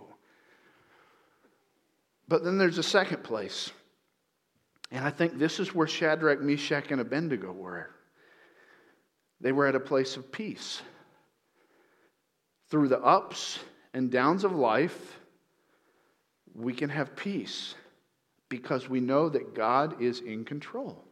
[2.26, 3.70] But then there's a second place.
[4.90, 7.90] And I think this is where Shadrach, Meshach, and Abednego were.
[9.40, 10.82] They were at a place of peace.
[12.68, 13.58] Through the ups
[13.94, 15.18] and downs of life,
[16.54, 17.74] we can have peace
[18.48, 21.04] because we know that God is in control.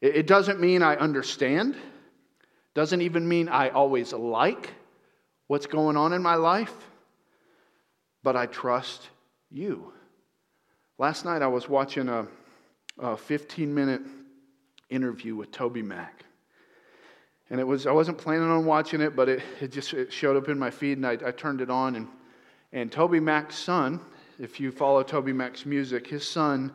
[0.00, 1.76] It doesn't mean I understand,
[2.74, 4.74] Doesn't even mean I always like
[5.46, 6.74] what's going on in my life,
[8.22, 9.08] but I trust
[9.50, 9.92] you.
[10.98, 12.26] Last night I was watching a,
[12.98, 14.02] a 15 minute
[14.90, 16.25] interview with TobyMac.
[17.50, 20.36] And it was, I wasn't planning on watching it, but it, it just it showed
[20.36, 21.94] up in my feed and I, I turned it on.
[21.94, 22.08] And,
[22.72, 24.00] and TobyMac's son,
[24.38, 26.72] if you follow TobyMac's music, his son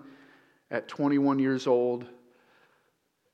[0.70, 2.06] at 21 years old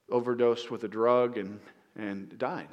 [0.09, 1.59] overdosed with a drug and,
[1.95, 2.69] and died.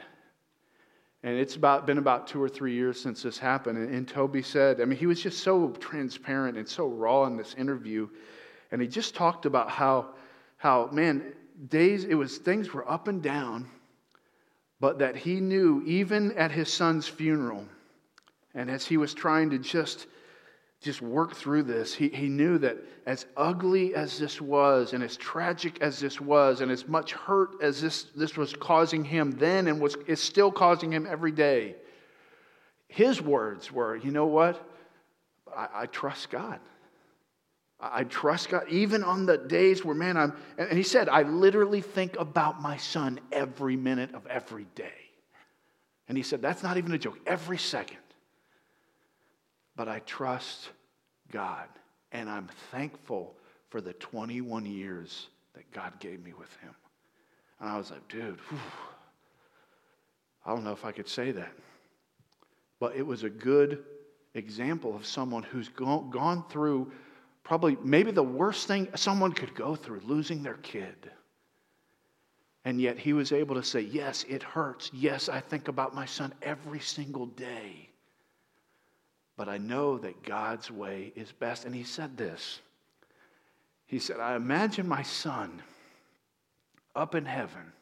[1.23, 3.79] And it's about, been about two or three years since this happened.
[3.79, 7.37] And, and Toby said, I mean, he was just so transparent and so raw in
[7.37, 8.09] this interview.
[8.73, 10.15] And he just talked about how,
[10.57, 11.33] how man,
[11.69, 13.69] days, it was things were up and down
[14.85, 17.65] but that he knew even at his son's funeral,
[18.55, 20.07] and as he was trying to just
[20.83, 22.77] just work through this, he, he knew that
[23.07, 27.53] as ugly as this was, and as tragic as this was, and as much hurt
[27.63, 31.77] as this, this was causing him then and was, is still causing him every day,
[32.87, 34.69] his words were, you know what?
[35.57, 36.61] I, I trust God.
[37.81, 41.81] I trust God, even on the days where, man, I'm, and he said, I literally
[41.81, 44.93] think about my son every minute of every day.
[46.09, 47.99] And he said, that's not even a joke, every second.
[49.77, 50.71] But I trust
[51.31, 51.69] God,
[52.13, 53.37] and I'm thankful
[53.71, 56.75] for the 21 years that God gave me with him.
[57.61, 58.59] And I was like, dude, whew,
[60.47, 61.53] I don't know if I could say that.
[62.79, 63.85] But it was a good
[64.35, 66.93] example of someone who's gone through
[67.45, 71.11] probably maybe the worst thing someone could go through, losing their kid.
[72.65, 74.91] And yet he was able to say, Yes, it hurts.
[74.93, 77.91] Yes, I think about my son every single day.
[79.37, 81.67] But I know that God's way is best.
[81.67, 82.61] And he said this
[83.87, 85.63] He said, I imagine my son
[86.97, 87.73] up in heaven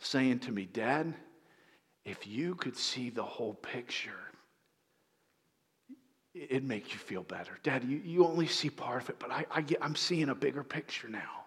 [0.00, 1.14] saying to me, Dad,
[2.04, 4.12] if you could see the whole picture,
[6.34, 7.58] it makes you feel better.
[7.62, 10.34] Dad, you, you only see part of it, but I, I get, I'm seeing a
[10.34, 11.44] bigger picture now.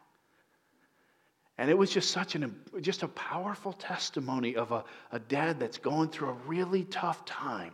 [1.58, 5.78] And it was just such an, just a powerful testimony of a, a dad that's
[5.78, 7.74] going through a really tough time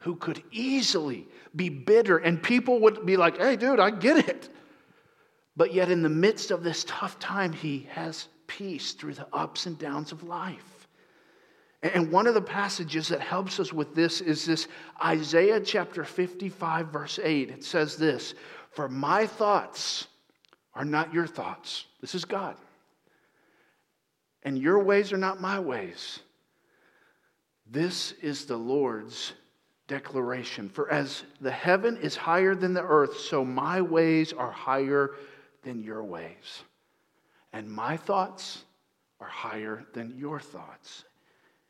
[0.00, 4.48] who could easily be bitter, and people would be like, hey, dude, I get it.
[5.56, 9.66] But yet, in the midst of this tough time, he has peace through the ups
[9.66, 10.67] and downs of life.
[11.82, 14.66] And one of the passages that helps us with this is this
[15.04, 17.50] Isaiah chapter 55, verse 8.
[17.50, 18.34] It says this
[18.72, 20.08] For my thoughts
[20.74, 21.84] are not your thoughts.
[22.00, 22.56] This is God.
[24.42, 26.20] And your ways are not my ways.
[27.70, 29.34] This is the Lord's
[29.86, 30.68] declaration.
[30.68, 35.12] For as the heaven is higher than the earth, so my ways are higher
[35.62, 36.62] than your ways.
[37.52, 38.64] And my thoughts
[39.20, 41.04] are higher than your thoughts.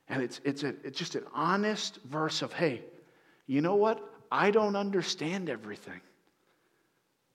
[0.09, 2.83] And it's, it's, a, it's just an honest verse of, hey,
[3.47, 4.03] you know what?
[4.31, 6.01] I don't understand everything.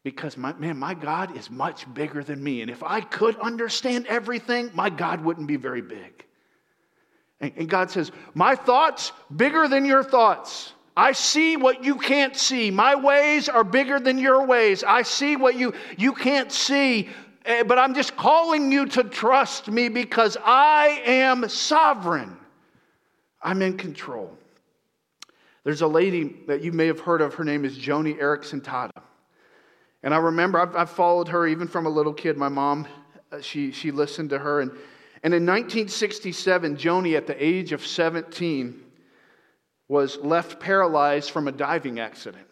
[0.04, 2.62] Because, my, man, my God is much bigger than me.
[2.62, 6.26] And if I could understand everything, my God wouldn't be very big.
[7.40, 10.74] And, and God says, My thoughts, bigger than your thoughts.
[10.96, 12.70] I see what you can't see.
[12.70, 14.84] My ways are bigger than your ways.
[14.84, 17.10] I see what you, you can't see.
[17.46, 22.38] Eh, but I'm just calling you to trust me because I am sovereign.
[23.44, 24.36] I'm in control.
[25.64, 27.34] There's a lady that you may have heard of.
[27.36, 29.02] Her name is Joni Eareckson Tada.
[30.02, 32.38] And I remember I've, I've, followed her even from a little kid.
[32.38, 32.88] My mom,
[33.32, 34.60] uh, she, she listened to her.
[34.60, 34.72] And,
[35.24, 38.82] and in 1967, Joni, at the age of 17,
[39.88, 42.48] was left paralyzed from a diving accident.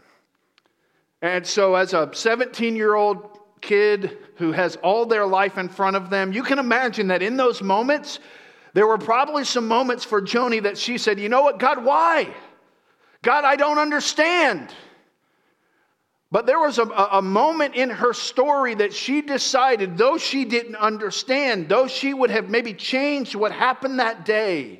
[1.21, 5.95] And so, as a 17 year old kid who has all their life in front
[5.95, 8.19] of them, you can imagine that in those moments,
[8.73, 12.33] there were probably some moments for Joni that she said, You know what, God, why?
[13.21, 14.73] God, I don't understand.
[16.31, 20.77] But there was a, a moment in her story that she decided, though she didn't
[20.77, 24.79] understand, though she would have maybe changed what happened that day,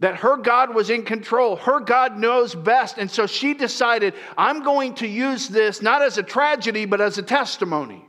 [0.00, 1.56] that her God was in control.
[1.56, 2.96] Her God knows best.
[2.96, 7.18] And so she decided, I'm going to use this not as a tragedy, but as
[7.18, 8.04] a testimony.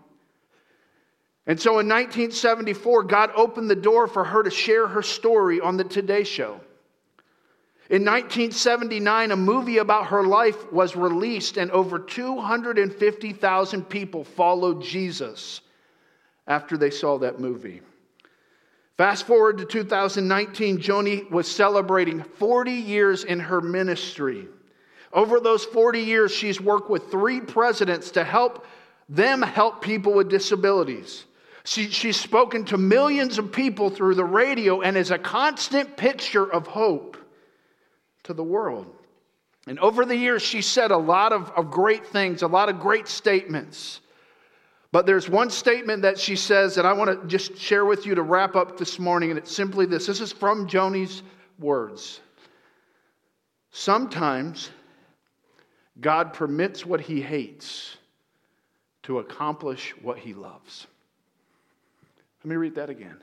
[1.45, 5.75] And so in 1974, God opened the door for her to share her story on
[5.75, 6.61] the Today Show.
[7.89, 15.59] In 1979, a movie about her life was released, and over 250,000 people followed Jesus
[16.47, 17.81] after they saw that movie.
[18.95, 24.47] Fast forward to 2019, Joni was celebrating 40 years in her ministry.
[25.11, 28.65] Over those 40 years, she's worked with three presidents to help
[29.09, 31.25] them help people with disabilities.
[31.65, 36.51] She, she's spoken to millions of people through the radio and is a constant picture
[36.51, 37.17] of hope
[38.23, 38.93] to the world.
[39.65, 42.81] And over the years, she said a lot of, of great things, a lot of
[42.81, 44.01] great statements.
[44.91, 48.13] But there's one statement that she says that I want to just share with you
[48.15, 51.23] to wrap up this morning, and it's simply this this is from Joni's
[51.59, 52.19] words.
[53.71, 54.69] Sometimes
[55.99, 57.97] God permits what he hates
[59.03, 60.87] to accomplish what he loves.
[62.43, 63.17] Let me read that again.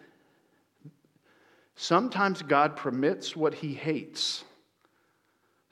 [1.76, 4.44] Sometimes God permits what he hates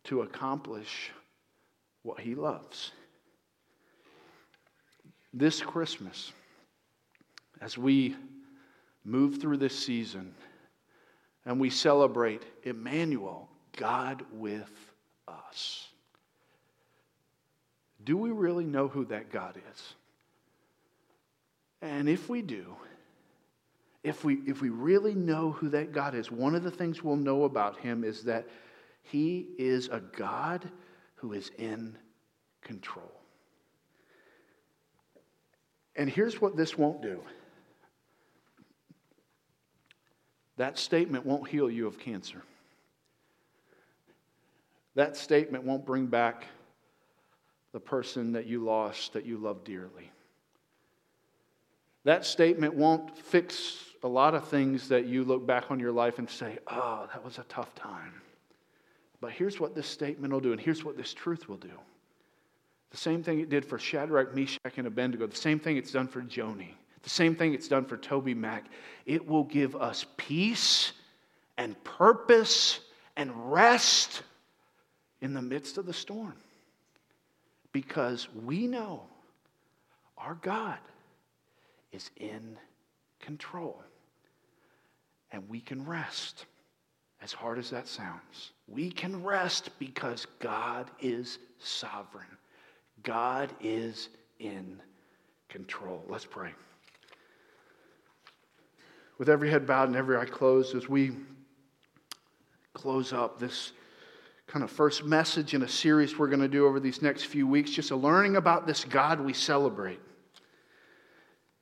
[0.05, 1.11] to accomplish
[2.03, 2.93] what he loves.
[5.33, 6.33] This Christmas,
[7.61, 8.17] as we
[9.05, 10.35] move through this season
[11.47, 14.71] and we celebrate Emmanuel, God with
[15.27, 15.89] us,
[18.05, 19.95] do we really know who that God is?
[21.81, 22.77] And if we do,
[24.09, 27.17] if we, if we really know who that God is, one of the things we'll
[27.17, 28.49] know about him is that
[29.03, 30.69] he is a God
[31.17, 31.97] who is in
[32.63, 33.13] control.
[35.95, 37.21] And here's what this won't do
[40.57, 42.43] that statement won't heal you of cancer.
[44.97, 46.47] That statement won't bring back
[47.73, 50.11] the person that you lost that you love dearly.
[52.05, 56.19] That statement won't fix a lot of things that you look back on your life
[56.19, 58.13] and say, oh, that was a tough time.
[59.21, 61.73] But here's what this statement will do, and here's what this truth will do.
[62.91, 66.09] The same thing it did for Shadrach, Meshach, and Abednego, the same thing it's done
[66.09, 66.71] for Joni,
[67.03, 68.63] the same thing it's done for TobyMac.
[69.07, 70.93] It will give us peace
[71.57, 72.81] and purpose
[73.17, 74.23] and rest
[75.21, 76.35] in the midst of the storm.
[77.73, 79.03] Because we know
[80.17, 80.79] our God
[81.93, 82.57] is in
[83.21, 83.83] control.
[85.31, 86.47] And we can rest,
[87.23, 88.53] as hard as that sounds.
[88.67, 92.27] We can rest because God is sovereign.
[93.03, 94.09] God is
[94.39, 94.81] in
[95.49, 96.03] control.
[96.09, 96.51] Let's pray.
[99.19, 101.13] With every head bowed and every eye closed, as we
[102.73, 103.73] close up this
[104.47, 107.47] kind of first message in a series we're going to do over these next few
[107.47, 110.01] weeks, just a learning about this God we celebrate.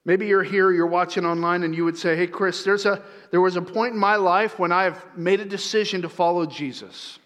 [0.06, 3.02] Maybe you're here, you're watching online, and you would say, Hey, Chris, there's a,
[3.32, 7.18] there was a point in my life when I've made a decision to follow Jesus.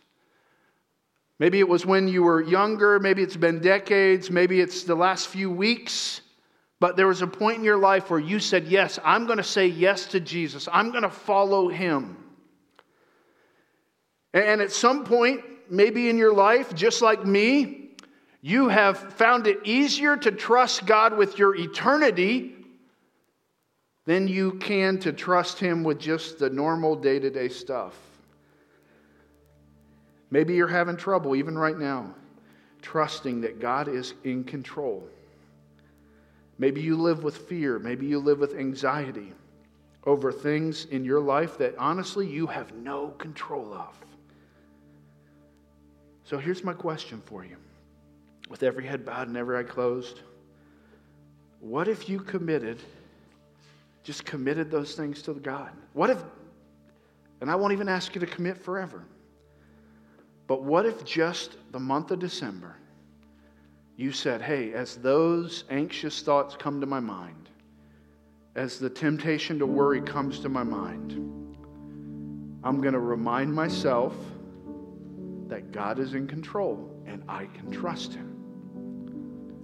[1.38, 5.28] Maybe it was when you were younger, maybe it's been decades, maybe it's the last
[5.28, 6.22] few weeks,
[6.80, 9.44] but there was a point in your life where you said, Yes, I'm going to
[9.44, 12.16] say yes to Jesus, I'm going to follow him.
[14.32, 17.90] And at some point, maybe in your life, just like me,
[18.40, 22.56] you have found it easier to trust God with your eternity
[24.10, 27.96] than you can to trust Him with just the normal day to day stuff.
[30.32, 32.12] Maybe you're having trouble, even right now,
[32.82, 35.08] trusting that God is in control.
[36.58, 37.78] Maybe you live with fear.
[37.78, 39.32] Maybe you live with anxiety
[40.02, 43.96] over things in your life that honestly you have no control of.
[46.24, 47.58] So here's my question for you
[48.48, 50.18] with every head bowed and every eye closed.
[51.60, 52.80] What if you committed
[54.02, 55.70] just committed those things to God?
[55.92, 56.22] What if,
[57.40, 59.04] and I won't even ask you to commit forever,
[60.46, 62.76] but what if just the month of December,
[63.96, 67.50] you said, hey, as those anxious thoughts come to my mind,
[68.56, 71.12] as the temptation to worry comes to my mind,
[72.64, 74.14] I'm going to remind myself
[75.48, 78.36] that God is in control and I can trust Him.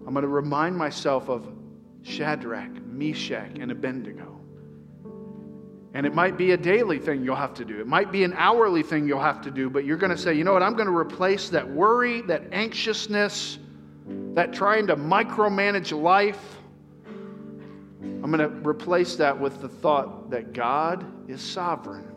[0.07, 1.53] I'm going to remind myself of
[2.03, 4.41] Shadrach, Meshach, and Abednego.
[5.95, 7.81] And it might be a daily thing you'll have to do.
[7.81, 10.35] It might be an hourly thing you'll have to do, but you're going to say,
[10.35, 13.59] you know what, I'm going to replace that worry, that anxiousness,
[14.35, 16.59] that trying to micromanage life.
[18.03, 22.13] I'm going to replace that with the thought that God is sovereign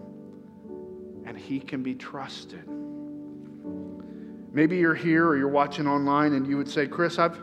[1.26, 2.68] and He can be trusted.
[4.52, 7.40] Maybe you're here or you're watching online and you would say, Chris, I've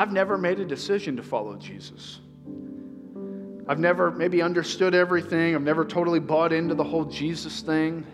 [0.00, 2.20] I've never made a decision to follow Jesus.
[3.68, 5.54] I've never maybe understood everything.
[5.54, 8.06] I've never totally bought into the whole Jesus thing.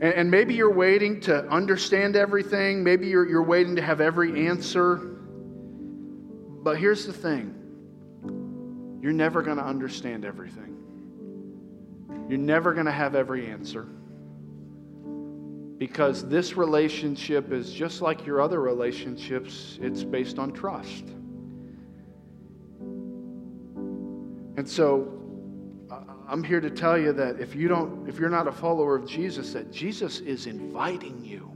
[0.00, 2.84] And, and maybe you're waiting to understand everything.
[2.84, 4.98] Maybe you're, you're waiting to have every answer.
[6.62, 7.52] But here's the thing
[9.02, 10.76] you're never going to understand everything,
[12.28, 13.88] you're never going to have every answer
[15.82, 21.02] because this relationship is just like your other relationships, it's based on trust.
[24.56, 25.08] And so
[26.28, 29.08] I'm here to tell you that if you don't if you're not a follower of
[29.08, 31.50] Jesus that Jesus is inviting you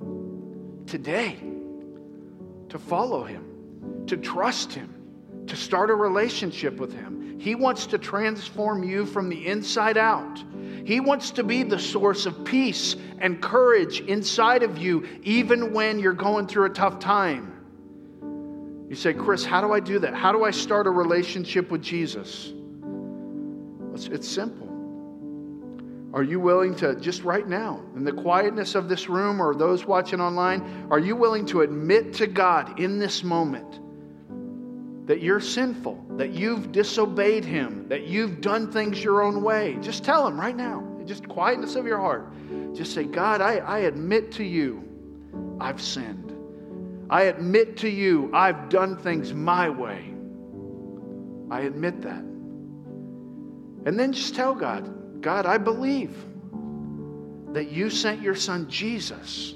[0.88, 1.36] today
[2.68, 4.92] to follow him, to trust him,
[5.46, 7.38] to start a relationship with him.
[7.38, 10.42] He wants to transform you from the inside out.
[10.86, 15.98] He wants to be the source of peace and courage inside of you even when
[15.98, 17.52] you're going through a tough time.
[18.88, 20.14] You say, Chris, how do I do that?
[20.14, 22.52] How do I start a relationship with Jesus?
[24.12, 24.68] It's, simple.
[26.14, 29.86] Are you willing to, just right now, in the quietness of this room or those
[29.86, 33.80] watching online, are you willing to admit to God in this moment
[35.06, 39.78] that you're sinful, that you've disobeyed Him, that you've done things your own way?
[39.80, 42.28] Just tell Him right now, just quietness of your heart.
[42.74, 44.82] Just say, God, I, I admit to you
[45.60, 46.32] I've sinned.
[47.08, 50.12] I admit to you I've done things my way.
[51.50, 52.18] I admit that.
[53.86, 56.16] And then just tell God, God, I believe
[57.52, 59.54] that you sent your son Jesus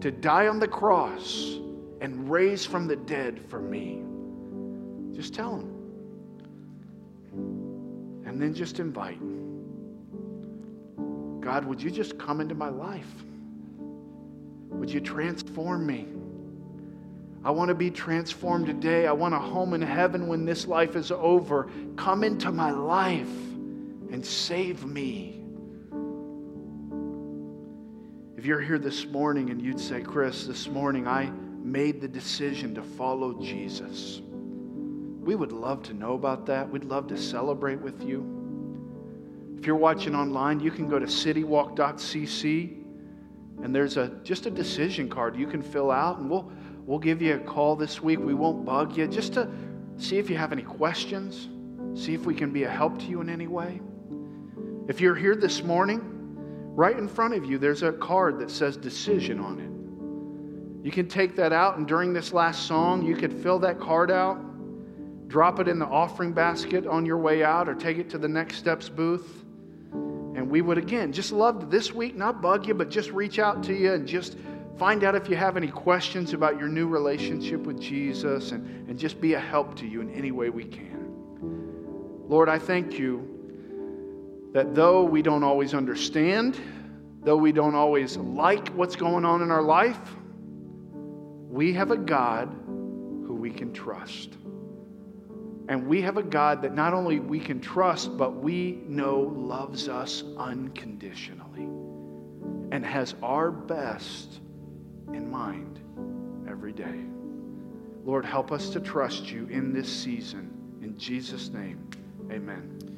[0.00, 1.58] to die on the cross
[2.00, 4.02] and raise from the dead for me.
[5.14, 5.78] Just tell them.
[8.26, 9.20] And then just invite.
[11.40, 13.12] God, would you just come into my life?
[14.70, 16.06] Would you transform me?
[17.44, 19.06] I want to be transformed today.
[19.06, 21.68] I want a home in heaven when this life is over.
[21.96, 23.28] Come into my life
[24.12, 25.40] and save me.
[28.36, 31.30] If you're here this morning and you'd say, Chris, this morning I
[31.62, 34.20] made the decision to follow Jesus,
[35.22, 36.68] we would love to know about that.
[36.68, 39.54] We'd love to celebrate with you.
[39.56, 42.78] If you're watching online, you can go to citywalk.cc
[43.62, 46.50] and there's a just a decision card you can fill out and we'll
[46.84, 48.18] we'll give you a call this week.
[48.18, 49.48] We won't bug you just to
[49.96, 51.48] see if you have any questions,
[51.94, 53.80] see if we can be a help to you in any way.
[54.88, 56.00] If you're here this morning,
[56.74, 60.84] right in front of you, there's a card that says decision on it.
[60.84, 64.10] You can take that out, and during this last song, you could fill that card
[64.10, 64.40] out,
[65.32, 68.28] drop it in the offering basket on your way out, or take it to the
[68.28, 69.42] Next Steps booth.
[69.94, 73.38] And we would, again, just love to this week not bug you, but just reach
[73.38, 74.36] out to you and just
[74.76, 78.98] find out if you have any questions about your new relationship with Jesus and, and
[78.98, 81.08] just be a help to you in any way we can.
[82.28, 86.60] Lord, I thank you that though we don't always understand,
[87.22, 90.14] though we don't always like what's going on in our life,
[91.48, 92.54] we have a God
[93.26, 94.36] who we can trust.
[95.72, 99.88] And we have a God that not only we can trust, but we know loves
[99.88, 101.64] us unconditionally
[102.70, 104.40] and has our best
[105.14, 105.80] in mind
[106.46, 107.00] every day.
[108.04, 110.50] Lord, help us to trust you in this season.
[110.82, 111.88] In Jesus' name,
[112.30, 112.81] amen.